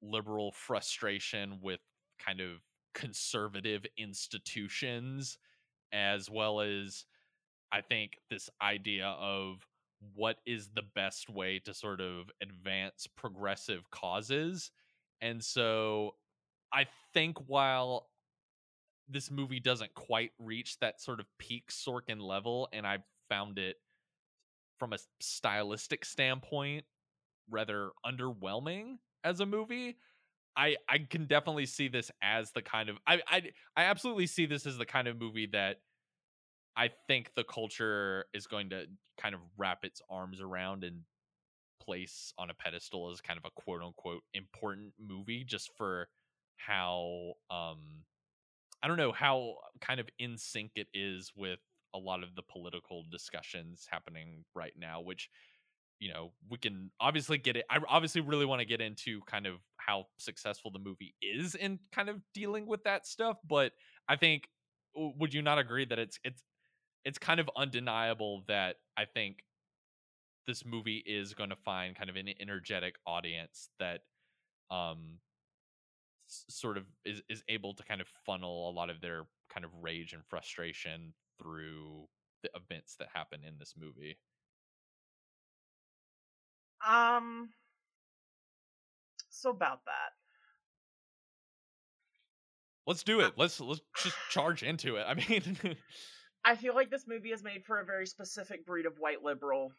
[0.02, 1.80] liberal frustration with
[2.24, 2.62] kind of
[2.94, 5.38] conservative institutions,
[5.92, 7.06] as well as
[7.72, 9.66] I think this idea of
[10.16, 14.72] what is the best way to sort of advance progressive causes.
[15.24, 16.16] And so
[16.74, 18.10] I think while
[19.08, 23.78] this movie doesn't quite reach that sort of peak Sorkin level, and I found it
[24.80, 26.84] from a stylistic standpoint
[27.50, 29.96] rather underwhelming as a movie.
[30.58, 33.42] I I can definitely see this as the kind of I I
[33.78, 35.78] I absolutely see this as the kind of movie that
[36.76, 41.02] I think the culture is going to kind of wrap its arms around and
[41.84, 46.08] place on a pedestal as kind of a quote unquote important movie just for
[46.58, 48.04] how um
[48.82, 51.60] I don't know how kind of in sync it is with
[51.96, 55.30] a lot of the political discussions happening right now which
[56.00, 59.46] you know we can obviously get it i obviously really want to get into kind
[59.46, 63.74] of how successful the movie is in kind of dealing with that stuff but
[64.10, 64.50] i think
[64.96, 66.44] would you not agree that it's it's
[67.06, 69.44] it's kind of undeniable that I think
[70.48, 74.02] this movie is going to find kind of an energetic audience that
[74.72, 75.20] um
[76.30, 79.66] s- sort of is is able to kind of funnel a lot of their kind
[79.66, 82.08] of rage and frustration through
[82.44, 84.18] the events that happen in this movie.
[86.86, 87.54] Um
[89.30, 90.14] so about that.
[92.86, 93.34] Let's do it.
[93.38, 95.04] Let's let's just charge into it.
[95.08, 95.58] I mean
[96.46, 99.72] I feel like this movie is made for a very specific breed of white liberal,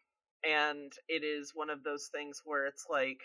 [0.47, 3.21] and it is one of those things where it's like,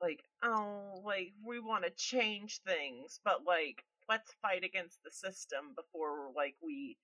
[0.00, 5.74] like, oh, like we want to change things, but like, let's fight against the system
[5.76, 6.96] before like we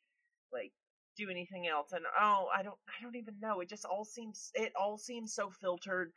[0.53, 0.73] like
[1.17, 1.93] do anything else.
[1.93, 3.61] And oh, I don't, I don't even know.
[3.61, 6.13] It just all seems, it all seems so filtered,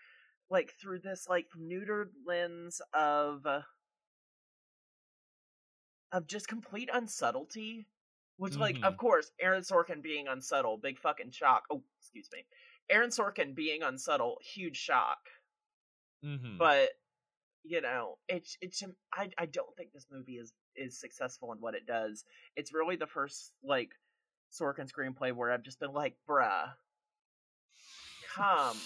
[0.49, 3.45] like through this like neutered lens of.
[6.11, 7.85] of just complete unsubtlety
[8.37, 8.83] which, like, Mhm.
[8.85, 11.65] of course, Aaron Sorkin being unsubtle, big fucking shock.
[11.69, 12.45] Oh, excuse me.
[12.89, 15.29] Aaron Sorkin being unsubtle, huge shock.
[16.23, 16.57] Mhm.
[16.57, 16.91] But
[17.63, 18.83] you know, it's it's.
[19.13, 22.23] I I don't think this movie is is successful in what it does.
[22.55, 23.91] It's really the first like
[24.51, 26.75] Sorkin screenplay where I've just been like, bruh,
[28.33, 28.77] come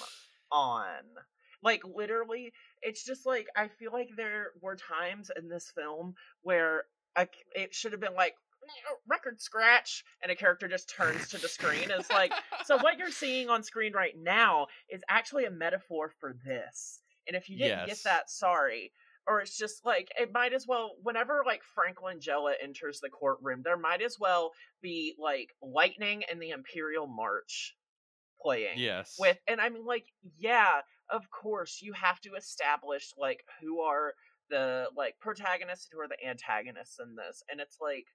[0.51, 1.03] on.
[1.61, 6.85] Like literally, it's just like I feel like there were times in this film where
[7.15, 8.35] I, it should have been like
[9.07, 12.31] record scratch and a character just turns to the screen it's like
[12.65, 17.35] so what you're seeing on screen right now is actually a metaphor for this and
[17.35, 17.87] if you didn't Yes.
[17.87, 18.91] get that sorry
[19.27, 23.61] or it's just like it might as well whenever like Frank Langella enters the courtroom
[23.63, 24.51] there might as well
[24.81, 27.75] be like lightning and the imperial march
[28.41, 29.15] playing yes.
[29.19, 30.05] with and i mean like
[30.37, 30.79] yeah
[31.11, 34.13] of course you have to establish like who are
[34.49, 38.05] the like protagonists who are the antagonists in this and it's like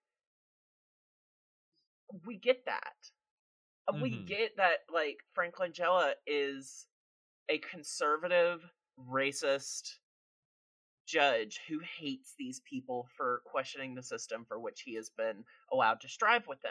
[2.26, 3.10] we get that
[3.88, 6.86] Uh, we get that like Frank Langella is
[7.48, 8.64] a conservative
[8.98, 9.98] racist
[11.06, 16.00] judge who hates these people for questioning the system for which he has been allowed
[16.00, 16.70] to strive within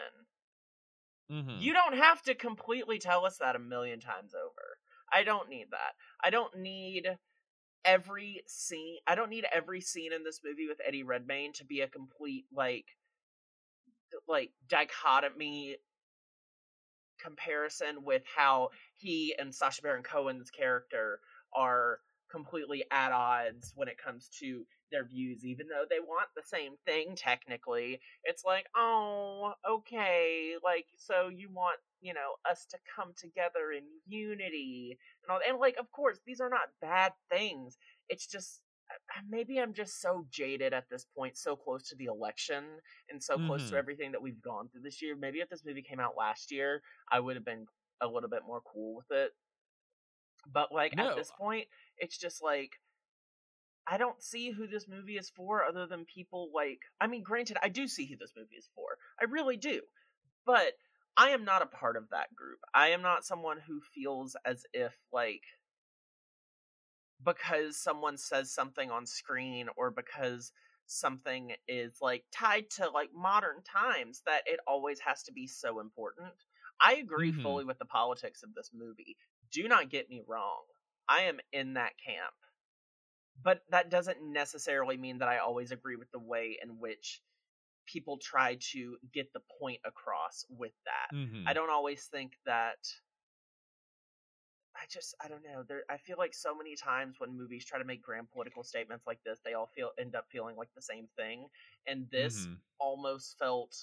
[1.30, 1.60] Mhm.
[1.62, 4.78] you don't have to completely tell us that a million times over.
[5.12, 5.94] I don't need that.
[6.22, 7.18] I don't need
[7.84, 8.98] every scene.
[9.06, 12.46] I don't need every scene in this movie with Eddie Redmayne to be a complete
[12.52, 12.96] like
[14.28, 15.76] like dichotomy
[17.22, 21.20] comparison with how he and Sacha Baron Cohen's character
[21.54, 22.00] are
[22.30, 26.72] completely at odds when it comes to their views even though they want the same
[26.84, 28.00] thing technically.
[28.24, 33.84] It's like oh okay like so you want you know us to come together in
[34.06, 37.76] unity and all and like of course these are not bad things.
[38.08, 38.60] It's just
[39.28, 42.64] maybe I'm just so jaded at this point, so close to the election
[43.10, 43.46] and so mm-hmm.
[43.46, 43.76] close to mm-hmm.
[43.76, 45.16] everything that we've gone through this year.
[45.18, 47.66] Maybe if this movie came out last year, I would have been
[48.00, 49.32] a little bit more cool with it.
[50.52, 51.10] But like no.
[51.10, 51.66] at this point,
[51.98, 52.72] it's just like
[53.86, 57.56] I don't see who this movie is for other than people like I mean, granted,
[57.62, 58.98] I do see who this movie is for.
[59.20, 59.80] I really do.
[60.46, 60.74] But
[61.16, 62.58] I am not a part of that group.
[62.74, 65.42] I am not someone who feels as if like
[67.24, 70.52] because someone says something on screen or because
[70.86, 75.80] something is like tied to like modern times that it always has to be so
[75.80, 76.32] important.
[76.80, 77.42] I agree mm-hmm.
[77.42, 79.16] fully with the politics of this movie.
[79.52, 80.62] Do not get me wrong.
[81.08, 82.34] I am in that camp.
[83.42, 87.20] But that doesn't necessarily mean that I always agree with the way in which
[87.86, 91.16] people try to get the point across with that.
[91.16, 91.46] Mm-hmm.
[91.46, 92.78] I don't always think that
[94.84, 95.62] I just I don't know.
[95.66, 99.06] There I feel like so many times when movies try to make grand political statements
[99.06, 101.46] like this, they all feel end up feeling like the same thing.
[101.86, 102.54] And this mm-hmm.
[102.78, 103.74] almost felt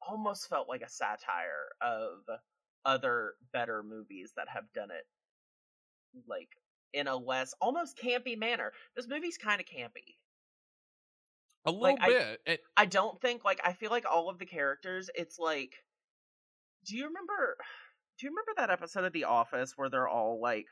[0.00, 2.20] almost felt like a satire of
[2.84, 5.04] other better movies that have done it
[6.28, 6.50] like
[6.92, 8.72] in a less almost campy manner.
[8.94, 10.14] This movie's kind of campy.
[11.66, 12.40] A little like, bit.
[12.46, 12.60] I, it...
[12.76, 15.10] I don't think like I feel like all of the characters.
[15.16, 15.72] It's like,
[16.86, 17.56] do you remember?
[18.18, 20.66] Do you remember that episode of The Office where they're all like,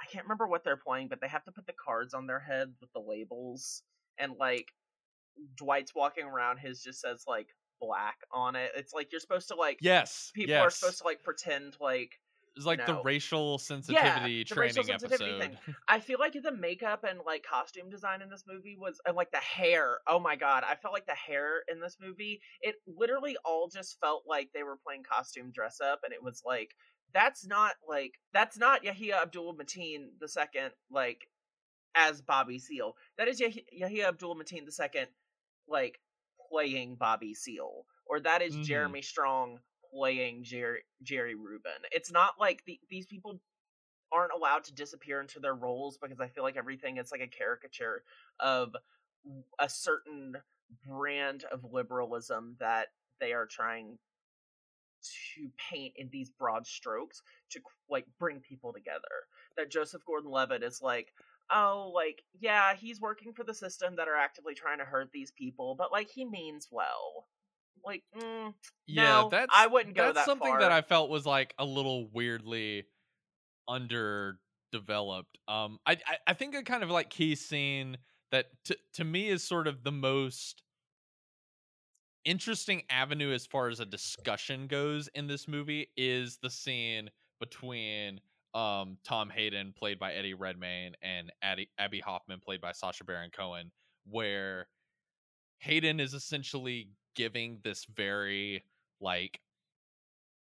[0.00, 2.40] I can't remember what they're playing, but they have to put the cards on their
[2.40, 3.82] head with the labels,
[4.18, 4.68] and like
[5.56, 7.48] Dwight's walking around, his just says like
[7.80, 8.70] black on it.
[8.76, 10.64] It's like you're supposed to like yes, people yes.
[10.64, 12.12] are supposed to like pretend like
[12.56, 15.58] it's like know, the racial sensitivity yeah, training racial sensitivity episode.
[15.64, 15.74] Thing.
[15.88, 19.30] I feel like the makeup and like costume design in this movie was and like
[19.30, 19.98] the hair.
[20.06, 22.40] Oh my god, I felt like the hair in this movie.
[22.60, 26.42] It literally all just felt like they were playing costume dress up, and it was
[26.44, 26.74] like
[27.14, 31.28] that's not like that's not Yahya Abdul Mateen the second like
[31.94, 32.94] as Bobby Seale.
[33.16, 35.08] That is Yah- Yahya Abdul Mateen the second
[35.68, 35.98] like
[36.50, 38.62] playing Bobby Seale, or that is mm-hmm.
[38.62, 39.58] Jeremy Strong
[39.92, 41.72] playing Jerry Jerry Rubin.
[41.92, 43.40] It's not like the, these people
[44.12, 47.26] aren't allowed to disappear into their roles because I feel like everything is like a
[47.26, 48.02] caricature
[48.40, 48.74] of
[49.58, 50.36] a certain
[50.86, 52.88] brand of liberalism that
[53.20, 53.98] they are trying
[55.02, 59.02] to paint in these broad strokes to like bring people together.
[59.56, 61.12] That Joseph Gordon-Levitt is like,
[61.52, 65.32] oh, like yeah, he's working for the system that are actively trying to hurt these
[65.32, 67.26] people, but like he means well
[67.84, 68.52] like mm,
[68.86, 70.60] yeah no, that's i wouldn't go that's that something far.
[70.60, 72.84] that i felt was like a little weirdly
[73.68, 77.98] underdeveloped um i i, I think a kind of like key scene
[78.30, 80.62] that to, to me is sort of the most
[82.24, 87.10] interesting avenue as far as a discussion goes in this movie is the scene
[87.40, 88.20] between
[88.54, 93.30] um Tom Hayden played by Eddie Redmayne and Addie, Abbie Hoffman played by Sacha Baron
[93.30, 93.70] Cohen
[94.10, 94.66] where
[95.60, 98.62] Hayden is essentially giving this very
[99.00, 99.40] like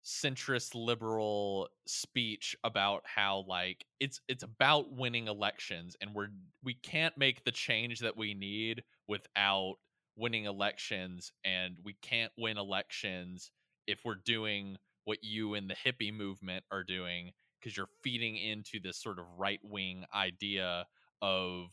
[0.04, 6.28] centrist liberal speech about how like it's it's about winning elections and we're
[6.64, 9.74] we can't make the change that we need without
[10.16, 13.50] winning elections and we can't win elections
[13.88, 18.78] if we're doing what you and the hippie movement are doing because you're feeding into
[18.80, 20.86] this sort of right wing idea
[21.20, 21.66] of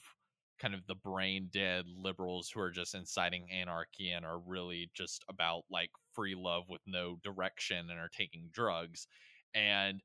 [0.59, 5.23] kind of the brain dead liberals who are just inciting anarchy and are really just
[5.29, 9.07] about like free love with no direction and are taking drugs.
[9.53, 10.01] And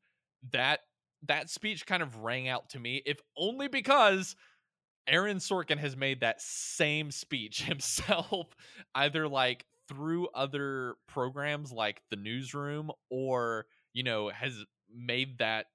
[0.52, 0.80] that
[1.24, 4.34] that speech kind of rang out to me if only because
[5.06, 8.48] Aaron Sorkin has made that same speech himself
[8.94, 15.66] either like through other programs like the newsroom or you know has made that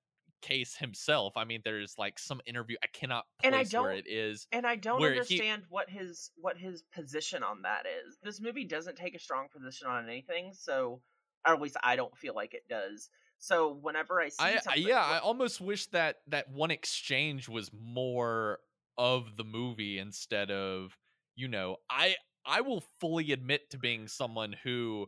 [0.47, 1.35] case himself.
[1.35, 4.47] I mean, there's like some interview I cannot place and I don't, where it is,
[4.51, 8.17] and I don't understand he, what his what his position on that is.
[8.23, 11.01] This movie doesn't take a strong position on anything, so
[11.45, 13.09] or at least I don't feel like it does.
[13.39, 18.59] So whenever I see, I, yeah, I almost wish that that one exchange was more
[18.97, 20.97] of the movie instead of
[21.35, 22.15] you know I
[22.45, 25.07] I will fully admit to being someone who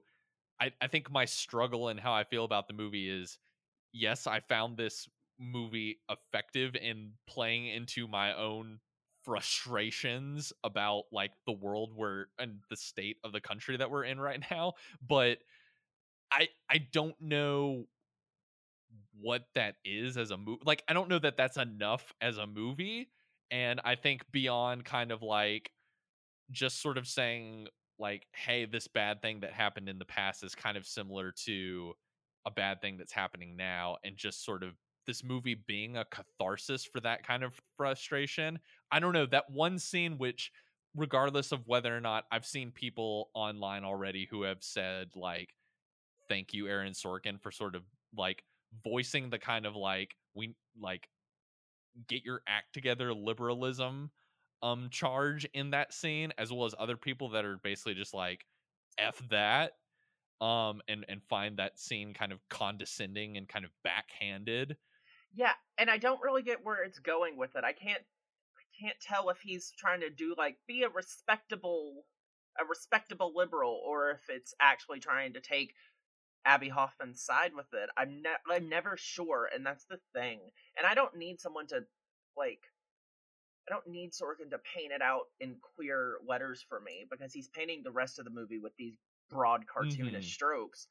[0.61, 3.39] I, I think my struggle and how I feel about the movie is
[3.93, 5.07] yes, I found this
[5.39, 8.79] movie effective in playing into my own
[9.23, 14.19] frustrations about like the world we're and the state of the country that we're in
[14.19, 14.73] right now
[15.07, 15.39] but
[16.31, 17.85] i i don't know
[19.21, 22.47] what that is as a movie like i don't know that that's enough as a
[22.47, 23.09] movie
[23.51, 25.71] and i think beyond kind of like
[26.51, 27.67] just sort of saying
[27.99, 31.93] like hey this bad thing that happened in the past is kind of similar to
[32.45, 34.73] a bad thing that's happening now and just sort of
[35.09, 38.59] this movie being a catharsis for that kind of frustration.
[38.91, 40.51] I don't know that one scene which
[40.95, 45.55] regardless of whether or not I've seen people online already who have said like
[46.27, 47.81] thank you Aaron Sorkin for sort of
[48.15, 48.43] like
[48.83, 51.09] voicing the kind of like we like
[52.07, 54.11] get your act together liberalism
[54.61, 58.45] um charge in that scene as well as other people that are basically just like
[58.99, 59.73] f that
[60.41, 64.77] um and and find that scene kind of condescending and kind of backhanded
[65.33, 68.01] yeah and i don't really get where it's going with it i can't
[68.57, 72.03] i can't tell if he's trying to do like be a respectable
[72.59, 75.73] a respectable liberal or if it's actually trying to take
[76.45, 77.89] Abbie Hoffman's side with it.
[77.97, 80.39] I'm ne- I'm never sure, and that's the thing.
[80.77, 81.81] And I don't need someone to
[82.37, 82.61] like
[83.69, 87.47] I don't need Sorkin to paint it out in clear letters for me because he's
[87.49, 88.95] painting the rest of the movie with these
[89.29, 90.21] broad cartoonish mm-hmm.
[90.21, 90.87] strokes.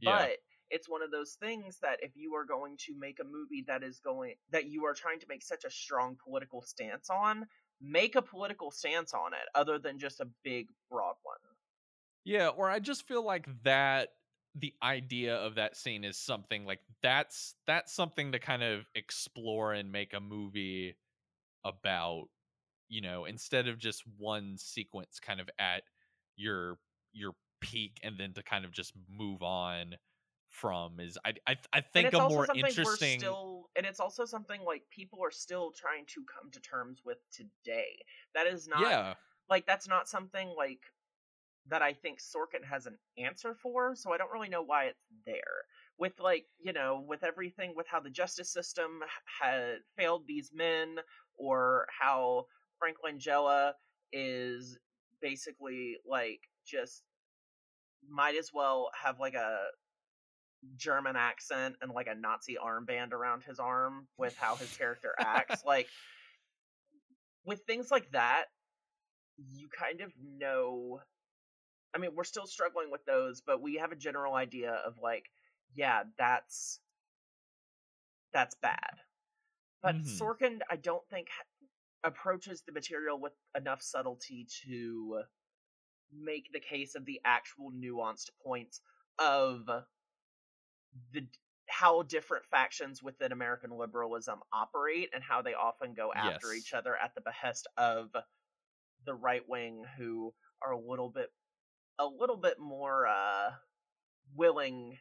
[0.00, 0.28] Yeah.
[0.70, 3.82] It's one of those things that if you are going to make a movie that
[3.82, 7.46] is going that you are trying to make such a strong political stance on,
[7.80, 11.36] make a political stance on it other than just a big broad one.
[12.24, 14.10] Yeah, or I just feel like that
[14.54, 19.72] the idea of that scene is something like that's that's something to kind of explore
[19.72, 20.96] and make a movie
[21.64, 22.24] about
[22.88, 25.82] you know instead of just one sequence kind of at
[26.36, 26.78] your
[27.12, 29.94] your peak and then to kind of just move on
[30.60, 34.82] from is I I, I think a more interesting still, and it's also something like
[34.90, 37.98] people are still trying to come to terms with today.
[38.34, 39.14] That is not yeah.
[39.48, 40.80] like that's not something like
[41.70, 45.04] that I think Sorkin has an answer for, so I don't really know why it's
[45.26, 45.64] there.
[45.98, 49.00] With like, you know, with everything with how the justice system
[49.40, 50.96] had failed these men
[51.36, 52.46] or how
[52.78, 53.72] Frank Langella
[54.12, 54.78] is
[55.20, 57.02] basically like just
[58.08, 59.58] might as well have like a
[60.76, 65.64] German accent and like a Nazi armband around his arm with how his character acts.
[65.66, 65.88] like
[67.44, 68.46] with things like that,
[69.36, 71.00] you kind of know
[71.94, 75.24] I mean, we're still struggling with those, but we have a general idea of like,
[75.74, 76.80] yeah, that's
[78.32, 79.00] that's bad.
[79.82, 80.22] But mm-hmm.
[80.22, 81.28] Sorkin, I don't think
[82.04, 85.22] approaches the material with enough subtlety to
[86.12, 88.80] make the case of the actual nuanced points
[89.18, 89.68] of
[91.12, 91.26] the
[91.68, 96.62] how different factions within American liberalism operate and how they often go after yes.
[96.62, 98.08] each other at the behest of
[99.04, 100.32] the right wing who
[100.62, 101.30] are a little bit
[101.98, 103.50] a little bit more uh,
[104.34, 104.96] willing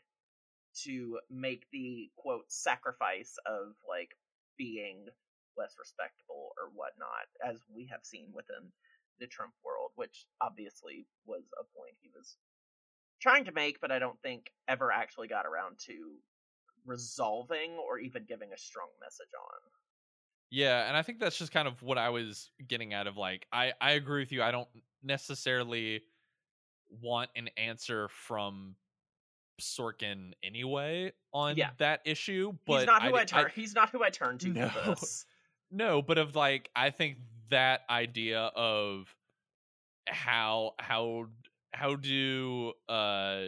[0.83, 4.11] to make the quote sacrifice of like
[4.57, 5.05] being
[5.57, 8.71] less respectable or whatnot, as we have seen within
[9.19, 12.37] the Trump world, which obviously was a point he was
[13.21, 15.93] trying to make, but I don't think ever actually got around to
[16.85, 19.71] resolving or even giving a strong message on.
[20.49, 23.45] Yeah, and I think that's just kind of what I was getting at of like
[23.51, 24.41] I I agree with you.
[24.41, 24.69] I don't
[25.03, 26.01] necessarily
[27.01, 28.75] want an answer from
[29.59, 31.71] Sorkin anyway on yeah.
[31.79, 32.53] that issue.
[32.65, 33.51] But he's not who I, I turn.
[33.53, 35.25] He's not who I turn to no, for this.
[35.69, 37.17] No, but of like, I think
[37.49, 39.13] that idea of
[40.07, 41.25] how how
[41.73, 43.47] how do uh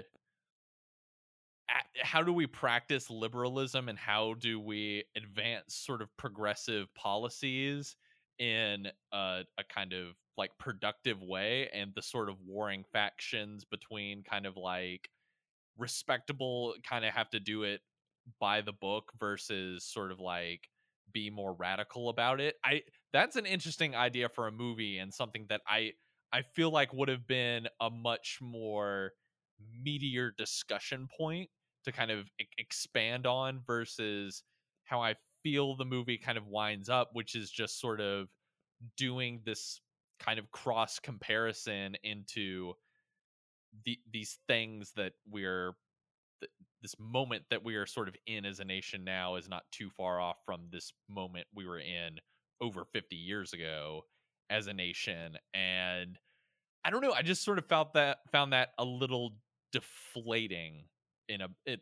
[2.01, 7.95] how do we practice liberalism and how do we advance sort of progressive policies
[8.39, 14.23] in a, a kind of like productive way and the sort of warring factions between
[14.23, 15.09] kind of like
[15.77, 17.81] respectable kind of have to do it
[18.39, 20.69] by the book versus sort of like
[21.11, 22.55] be more radical about it.
[22.63, 25.93] I that's an interesting idea for a movie and something that I
[26.31, 29.11] I feel like would have been a much more
[29.85, 31.49] meatier discussion point
[31.85, 34.43] to kind of expand on versus
[34.85, 38.27] how I feel the movie kind of winds up, which is just sort of
[38.97, 39.81] doing this
[40.19, 42.73] kind of cross comparison into
[43.85, 45.73] the, these things that we're
[46.41, 46.51] th-
[46.81, 49.89] this moment that we are sort of in as a nation now is not too
[49.95, 52.17] far off from this moment we were in
[52.61, 54.03] over 50 years ago
[54.49, 56.17] as a nation and
[56.83, 59.33] i don't know i just sort of felt that found that a little
[59.71, 60.83] deflating
[61.27, 61.81] in a it,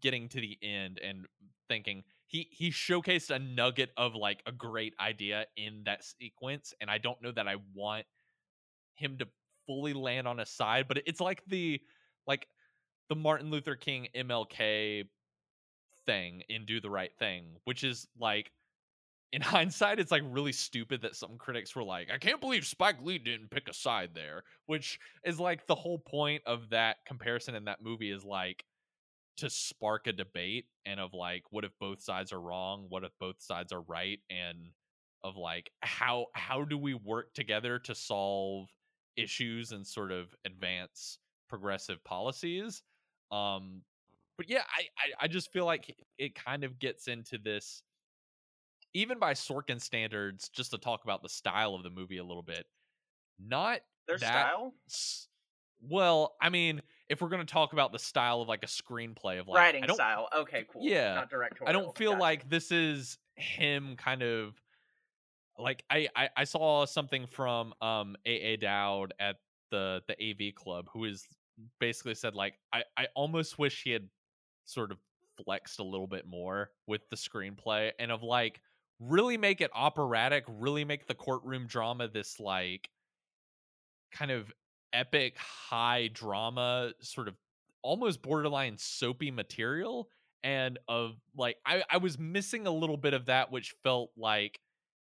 [0.00, 1.26] getting to the end and
[1.68, 6.90] thinking he he showcased a nugget of like a great idea in that sequence and
[6.90, 8.04] i don't know that i want
[8.96, 9.26] him to
[9.66, 11.80] fully land on a side but it's like the
[12.26, 12.48] like
[13.08, 15.04] the martin luther king mlk
[16.06, 18.50] thing in do the right thing which is like
[19.32, 22.96] in hindsight it's like really stupid that some critics were like i can't believe spike
[23.02, 27.54] lee didn't pick a side there which is like the whole point of that comparison
[27.54, 28.64] in that movie is like
[29.36, 33.12] to spark a debate and of like what if both sides are wrong what if
[33.20, 34.70] both sides are right and
[35.24, 38.68] of like how how do we work together to solve
[39.16, 41.18] issues and sort of advance
[41.48, 42.82] progressive policies?
[43.30, 43.82] Um
[44.36, 47.82] but yeah i i, I just feel like it kind of gets into this
[48.98, 52.42] even by sorkin standards just to talk about the style of the movie a little
[52.42, 52.66] bit
[53.38, 54.74] not Their that style,
[55.80, 59.40] well i mean if we're going to talk about the style of like a screenplay
[59.40, 60.28] of like writing I don't, style.
[60.36, 60.82] Okay, cool.
[60.84, 61.68] Yeah, not directorial.
[61.68, 62.20] I don't feel Gotcha.
[62.20, 64.60] like this is him kind of
[65.58, 69.36] like I, I I saw something from um AA Dowd at
[69.70, 71.26] the the AV club who is
[71.80, 74.08] basically said like I I almost wish he had
[74.64, 74.98] sort of
[75.42, 78.60] flexed a little bit more with the screenplay and of like
[79.00, 82.88] really make it operatic, really make the courtroom drama this like
[84.12, 84.52] kind of
[84.92, 87.34] epic high drama sort of
[87.82, 90.08] almost borderline soapy material
[90.42, 94.60] and of like I, I was missing a little bit of that which felt like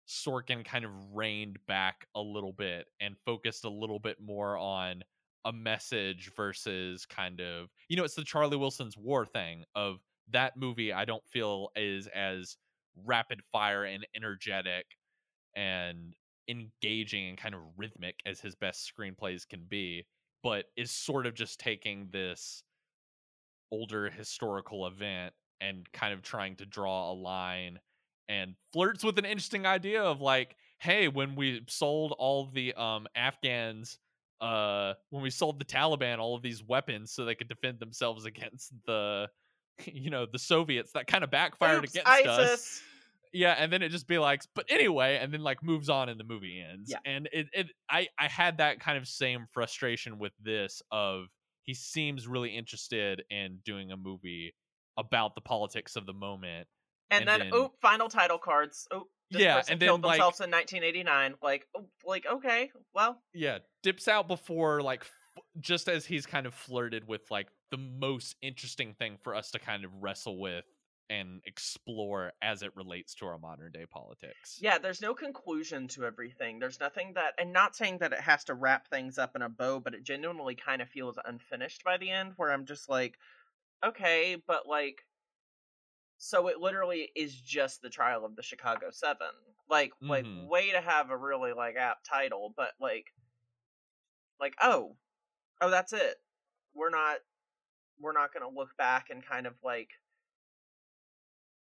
[0.08, 5.02] sorkin kind of reined back a little bit and focused a little bit more on
[5.44, 10.56] a message versus kind of you know it's the charlie wilson's war thing of that
[10.56, 12.56] movie i don't feel is as
[13.04, 14.86] rapid fire and energetic
[15.56, 16.14] and
[16.48, 20.04] engaging and kind of rhythmic as his best screenplays can be
[20.42, 22.62] but is sort of just taking this
[23.70, 27.78] older historical event and kind of trying to draw a line
[28.28, 33.06] and flirts with an interesting idea of like hey when we sold all the um
[33.14, 33.98] afghans
[34.40, 38.24] uh when we sold the taliban all of these weapons so they could defend themselves
[38.26, 39.28] against the
[39.86, 42.28] you know the soviets that kind of backfired Oops, against ISIS.
[42.28, 42.80] us
[43.32, 46.18] yeah and then it just be like but anyway and then like moves on and
[46.18, 46.98] the movie ends Yeah.
[47.04, 51.26] and it, it i i had that kind of same frustration with this of
[51.62, 54.52] he seems really interested in doing a movie
[54.96, 56.66] about the politics of the moment
[57.12, 58.86] And, and then, then- oh, final title cards.
[58.92, 61.34] Oh, this Yeah, and then, killed like- themselves in 1989.
[61.42, 65.04] Like, oh, like okay, well, yeah dips out before like
[65.58, 69.58] just as he's kind of flirted with like the most interesting thing for us to
[69.58, 70.64] kind of wrestle with
[71.08, 74.78] and explore as it relates to our modern day politics yeah.
[74.78, 76.58] There's no conclusion to everything.
[76.58, 79.48] There's nothing that, and not saying that it has to wrap things up in a
[79.48, 82.34] bow, but it genuinely kind of feels unfinished by the end.
[82.36, 83.18] Where I'm just like,
[83.84, 85.06] okay, but like.
[86.18, 89.34] So it literally is just the trial of the Chicago Seven.
[89.68, 90.32] Like, like Mhm.
[90.32, 93.12] way to have a really like apt title, but like,
[94.38, 94.96] like oh,
[95.60, 96.16] oh that's it.
[96.74, 97.18] We're not,
[98.00, 99.90] we're not gonna look back and kind of like.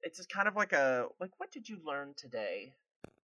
[0.02, 2.74] It's just kind of like a like what did you learn today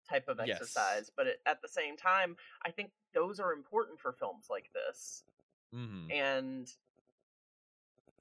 [0.09, 0.59] type of Yes.
[0.59, 4.71] exercise, but it, at the same time, I think those are important for films like
[4.73, 5.25] this
[5.73, 6.69] hmm and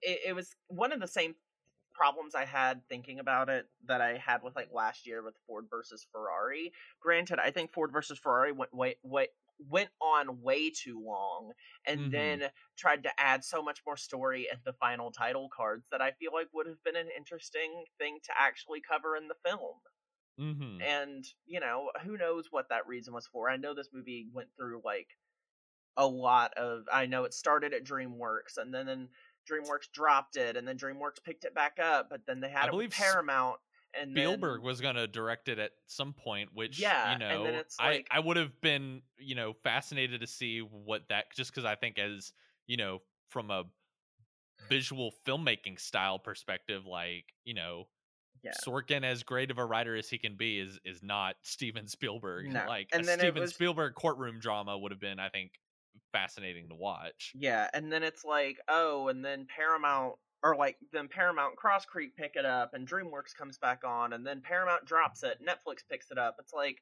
[0.02, 1.36] it, it was one of the same
[1.94, 5.66] problems I had thinking about it that I had with like last year with Ford
[5.70, 6.72] versus Ferrari.
[7.02, 9.28] Granted, I think Ford versus Ferrari went way, way
[9.68, 11.54] went on way too long
[11.86, 12.12] and Mhm.
[12.12, 16.12] then tried to add so much more story at the final title cards that I
[16.14, 19.80] feel like would have been an interesting thing to actually cover in the film.
[20.38, 23.50] hmm And, you know, who knows what that reason was for.
[23.50, 25.18] I know this movie went through like
[25.98, 29.10] a lot of I know it started at DreamWorks and then, then
[29.50, 32.70] DreamWorks dropped it and then DreamWorks picked it back up, but then they had I
[32.70, 33.60] it with Paramount
[34.00, 37.46] and Spielberg then, was going to direct it at some point, which Yeah, you know,
[37.46, 41.66] it's I I would have been you know fascinated to see what that just because
[41.66, 42.34] I think as
[42.68, 43.64] you know from a
[44.70, 47.86] visual filmmaking style perspective, like you know.
[48.44, 48.54] Yeah.
[48.66, 52.52] Sorkin, as great of a writer as he can be, is is not Steven Spielberg.
[52.52, 52.66] No.
[52.68, 55.52] Like And a Steven was- Spielberg courtroom drama would have been, I think,
[56.12, 57.34] fascinating to watch.
[57.36, 61.86] Yeah, and then it's like, oh, and then Paramount or like then Paramount and Cross
[61.86, 65.88] Creek pick it up and DreamWorks comes back on and then Paramount drops it, Netflix
[65.88, 66.36] picks it up.
[66.40, 66.82] It's like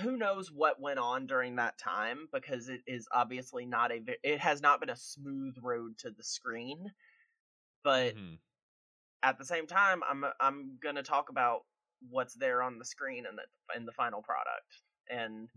[0.00, 4.40] who knows what went on during that time because it is obviously not a it
[4.40, 6.92] has not been a smooth road to the screen.
[7.84, 8.40] But Mhm.
[9.22, 11.62] at the same time, I'm I'm going to talk about
[12.08, 14.82] what's there on the screen and the in the final product.
[15.08, 15.48] And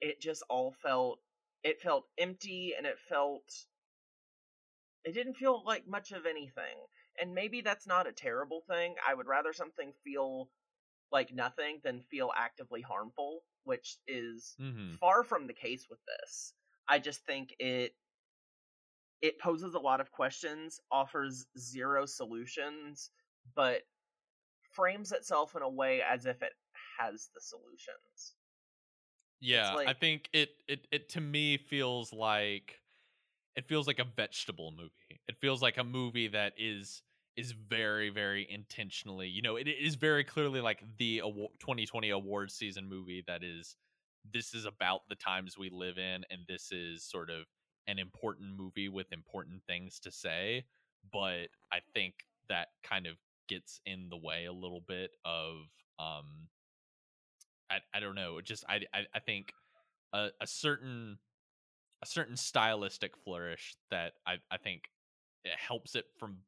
[0.00, 1.20] it just all felt
[1.64, 3.44] it felt empty and it felt
[5.04, 6.86] it didn't feel like much of anything.
[7.20, 8.96] And maybe that's not a terrible thing.
[9.06, 10.50] I would rather something feel
[11.12, 14.98] like nothing than feel actively harmful, which is Mhm.
[15.00, 16.54] far from the case with this.
[16.88, 17.96] I just think it
[19.20, 23.10] it poses a lot of questions, offers zero solutions,
[23.54, 23.84] but
[24.62, 26.54] frames itself in a way as if it
[26.98, 28.36] has the solutions.
[29.40, 32.80] Yeah, I think it it it to me feels like
[33.58, 35.20] it feels like a vegetable movie.
[35.26, 37.02] It feels like a movie that is
[37.36, 41.22] is very very intentionally you know it is very clearly like the
[41.60, 43.76] 2020 awards season movie that is
[44.34, 47.44] this is about the times we live in and this is sort of
[47.86, 50.64] an important movie with important things to say
[51.12, 52.14] but i think
[52.48, 53.14] that kind of
[53.48, 55.54] gets in the way a little bit of
[56.00, 56.48] um
[57.70, 59.52] i, I don't know just i i, I think
[60.12, 61.18] a, a certain
[62.02, 64.84] a certain stylistic flourish that i i think
[65.44, 66.38] it helps it from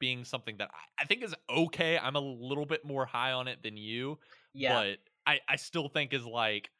[0.00, 1.96] being something that I, I think is okay.
[1.96, 4.18] I'm a little bit more high on it than you.
[4.52, 4.74] Yeah.
[4.74, 6.70] But I, I still think is like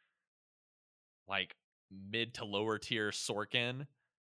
[1.28, 1.54] like
[2.10, 3.86] mid to lower tier Sorkin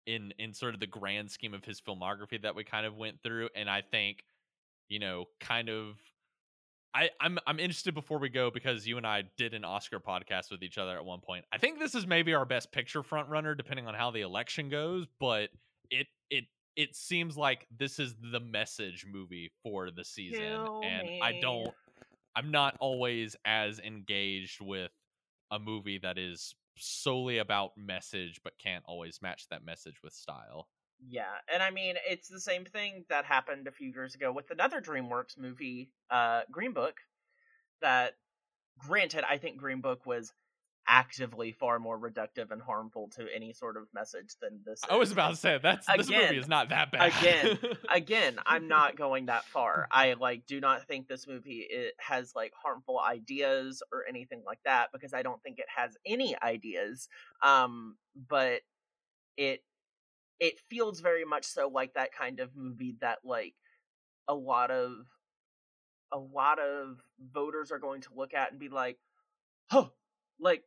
[0.06, 3.22] in in sort of the grand scheme of his filmography that we kind of went
[3.22, 3.50] through.
[3.54, 4.24] And I think,
[4.88, 5.98] you know, kind of
[6.94, 10.50] I, I'm I'm interested before we go because you and I did an Oscar podcast
[10.50, 11.44] with each other at one point.
[11.52, 14.68] I think this is maybe our best picture front runner, depending on how the election
[14.68, 15.50] goes, but
[15.90, 16.44] it it
[16.78, 21.20] it seems like this is the message movie for the season Kill and me.
[21.22, 21.70] i don't
[22.36, 24.92] i'm not always as engaged with
[25.50, 30.68] a movie that is solely about message but can't always match that message with style
[31.06, 34.50] yeah and i mean it's the same thing that happened a few years ago with
[34.50, 36.96] another dreamworks movie uh green book
[37.80, 38.14] that
[38.78, 40.32] granted i think green book was
[40.88, 44.80] actively far more reductive and harmful to any sort of message than this.
[44.88, 47.12] I was about to say that's again, this movie is not that bad.
[47.18, 47.58] again,
[47.94, 49.86] again, I'm not going that far.
[49.92, 54.60] I like do not think this movie it has like harmful ideas or anything like
[54.64, 57.08] that because I don't think it has any ideas.
[57.42, 57.96] Um,
[58.28, 58.62] but
[59.36, 59.62] it
[60.40, 63.54] it feels very much so like that kind of movie that like
[64.28, 65.06] a lot of
[66.12, 67.00] a lot of
[67.32, 68.98] voters are going to look at and be like,
[69.70, 69.88] "Huh,
[70.40, 70.64] like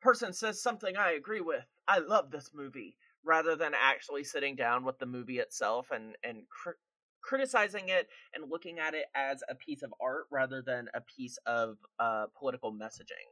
[0.00, 1.64] person says something I agree with.
[1.88, 6.48] I love this movie, rather than actually sitting down with the movie itself and and
[6.48, 6.78] cr-
[7.22, 11.38] criticizing it and looking at it as a piece of art rather than a piece
[11.46, 13.28] of uh, political messaging.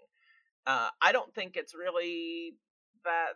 [0.67, 2.55] Uh, I don't think it's really
[3.05, 3.35] that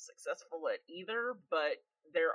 [0.00, 1.82] successful at either, but
[2.12, 2.32] there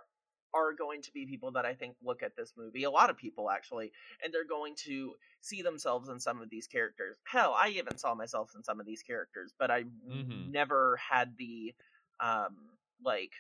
[0.56, 3.18] are going to be people that I think look at this movie, a lot of
[3.18, 3.92] people actually,
[4.24, 7.18] and they're going to see themselves in some of these characters.
[7.26, 10.52] Hell, I even saw myself in some of these characters, but I mm-hmm.
[10.52, 11.74] never had the
[12.22, 12.56] um
[13.04, 13.34] like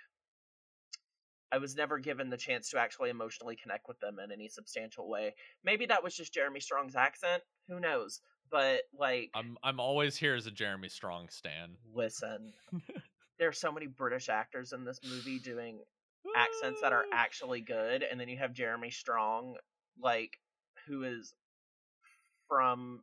[1.51, 5.07] I was never given the chance to actually emotionally connect with them in any substantial
[5.07, 5.35] way.
[5.63, 8.19] Maybe that was just Jeremy Strong's accent, who knows?
[8.51, 11.77] But like I'm I'm always here as a Jeremy Strong stan.
[11.93, 12.53] Listen.
[13.39, 15.79] there are so many British actors in this movie doing
[16.35, 19.55] accents that are actually good, and then you have Jeremy Strong,
[20.01, 20.39] like
[20.87, 21.33] who is
[22.47, 23.01] from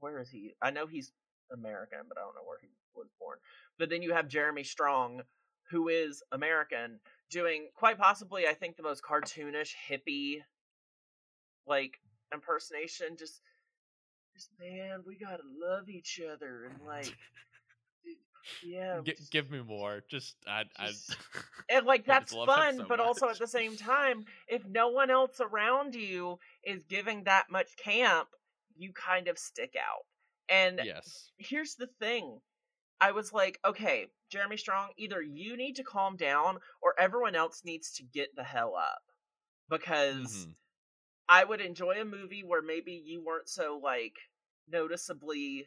[0.00, 0.54] where is he?
[0.60, 1.12] I know he's
[1.52, 3.38] American, but I don't know where he was born.
[3.78, 5.22] But then you have Jeremy Strong,
[5.70, 7.00] who is American,
[7.30, 10.42] doing quite possibly, I think, the most cartoonish hippie
[11.66, 11.98] like
[12.32, 13.16] impersonation.
[13.18, 13.40] Just,
[14.34, 17.16] just man, we gotta love each other and like
[18.64, 19.00] yeah.
[19.04, 20.02] G- give me more.
[20.10, 21.16] Just I, Just,
[21.70, 23.06] I and like that's fun, so but much.
[23.06, 27.76] also at the same time, if no one else around you is giving that much
[27.76, 28.28] camp,
[28.76, 30.04] you kind of stick out.
[30.48, 32.40] And yes, here's the thing.
[33.00, 37.62] I was like, okay, Jeremy Strong, either you need to calm down or everyone else
[37.64, 39.02] needs to get the hell up.
[39.68, 40.50] Because mm-hmm.
[41.28, 44.14] I would enjoy a movie where maybe you weren't so like
[44.70, 45.66] noticeably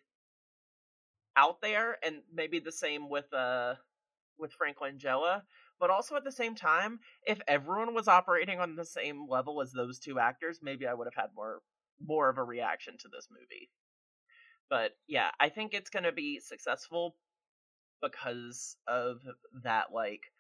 [1.38, 3.76] out there and maybe the same with uh
[4.40, 5.44] with Frank Langella,
[5.80, 9.72] but also at the same time, if everyone was operating on the same level as
[9.72, 11.62] those two actors, maybe I would have had more
[12.06, 13.70] more of a reaction to this movie.
[14.70, 17.16] But yeah, I think it's to be successful
[18.02, 19.22] because of
[19.64, 20.32] that like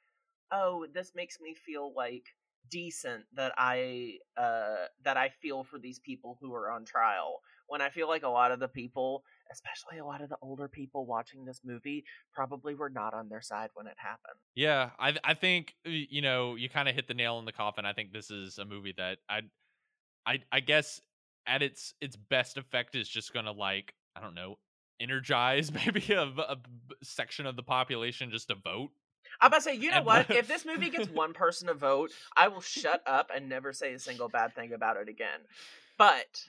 [0.51, 2.25] oh, this makes me feel like
[2.69, 7.81] decent that I uh that I feel for these people who are on trial when
[7.81, 11.05] I feel like a lot of the people especially a lot of the older people
[11.05, 14.39] watching this movie probably were not on their side when it happened.
[14.55, 17.51] Yeah, I I think uh, you know you kind of hit the nail in the
[17.51, 17.85] coffin.
[17.85, 19.41] I think this is a movie that I
[20.25, 21.01] I I guess
[21.45, 24.57] at its its best effect is just gonna like I don't know
[24.99, 26.57] energize maybe a, a
[27.03, 28.89] section of the population just to vote.
[29.41, 30.29] I'm about to say, you know what?
[30.31, 33.93] if this movie gets one person to vote, I will shut up and never say
[33.93, 35.41] a single bad thing about it again.
[35.97, 36.45] But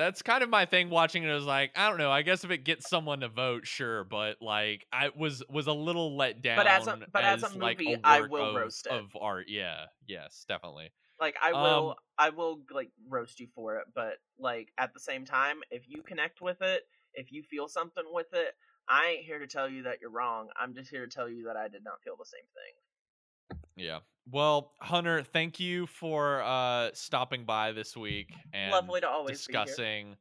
[0.00, 1.32] that's kind of my thing watching it.
[1.32, 2.10] Was like, I don't know.
[2.10, 4.04] I guess if it gets someone to vote, sure.
[4.04, 6.56] But like, I was was a little let down.
[6.56, 8.92] But as a but as, as a movie, like a I will of, roast it
[8.92, 9.46] of art.
[9.48, 9.86] Yeah.
[10.06, 10.44] Yes.
[10.48, 10.90] Definitely.
[11.20, 13.84] Like I will, um, I will like roast you for it.
[13.94, 16.82] But like at the same time, if you connect with it,
[17.14, 18.54] if you feel something with it,
[18.88, 20.48] I ain't here to tell you that you're wrong.
[20.60, 23.58] I'm just here to tell you that I did not feel the same thing.
[23.76, 23.98] Yeah.
[24.32, 30.16] Well, Hunter, thank you for uh, stopping by this week and Lovely to always discussing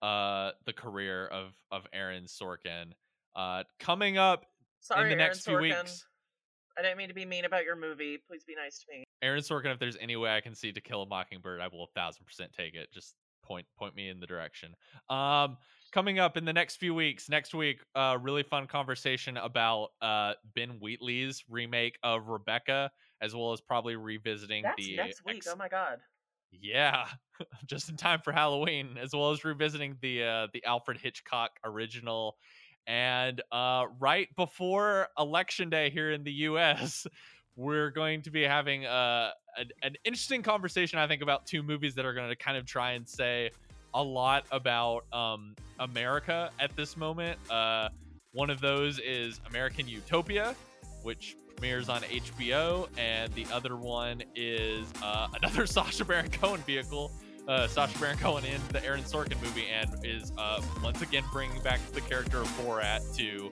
[0.00, 2.92] uh, the career of of Aaron Sorkin.
[3.34, 4.46] Uh, coming up
[4.80, 5.60] Sorry, in the Aaron next few Sorkin.
[5.60, 6.06] weeks,
[6.78, 8.18] I didn't mean to be mean about your movie.
[8.28, 9.04] Please be nice to me.
[9.22, 9.72] Aaron Sorkin.
[9.72, 12.24] If there's any way I can see To Kill a Mockingbird, I will a thousand
[12.26, 12.92] percent take it.
[12.92, 14.74] Just point point me in the direction.
[15.10, 15.56] Um,
[15.90, 20.34] coming up in the next few weeks, next week, uh, really fun conversation about uh
[20.54, 22.90] Ben Wheatley's remake of Rebecca,
[23.20, 25.36] as well as probably revisiting That's the next week.
[25.36, 25.98] ex- Oh my god.
[26.50, 27.06] Yeah,
[27.66, 32.36] just in time for Halloween, as well as revisiting the uh, the Alfred Hitchcock original.
[32.86, 37.06] And uh, right before Election Day here in the U.S.,
[37.56, 41.94] we're going to be having uh, an, an interesting conversation, I think, about two movies
[41.96, 43.50] that are going to kind of try and say
[43.92, 47.38] a lot about um, America at this moment.
[47.50, 47.88] Uh,
[48.32, 50.54] one of those is American Utopia,
[51.02, 57.12] which premieres on HBO, and the other one is uh, another Sacha Baron Cohen vehicle.
[57.48, 61.60] Uh, Sacha Baron Cohen in the Aaron Sorkin movie, and is uh, once again bringing
[61.62, 63.50] back the character of Borat to,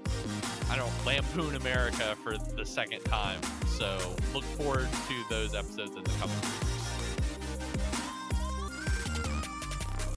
[0.71, 3.41] I don't know, lampoon America for the second time.
[3.67, 3.99] So
[4.35, 6.86] look forward to those episodes in the coming weeks.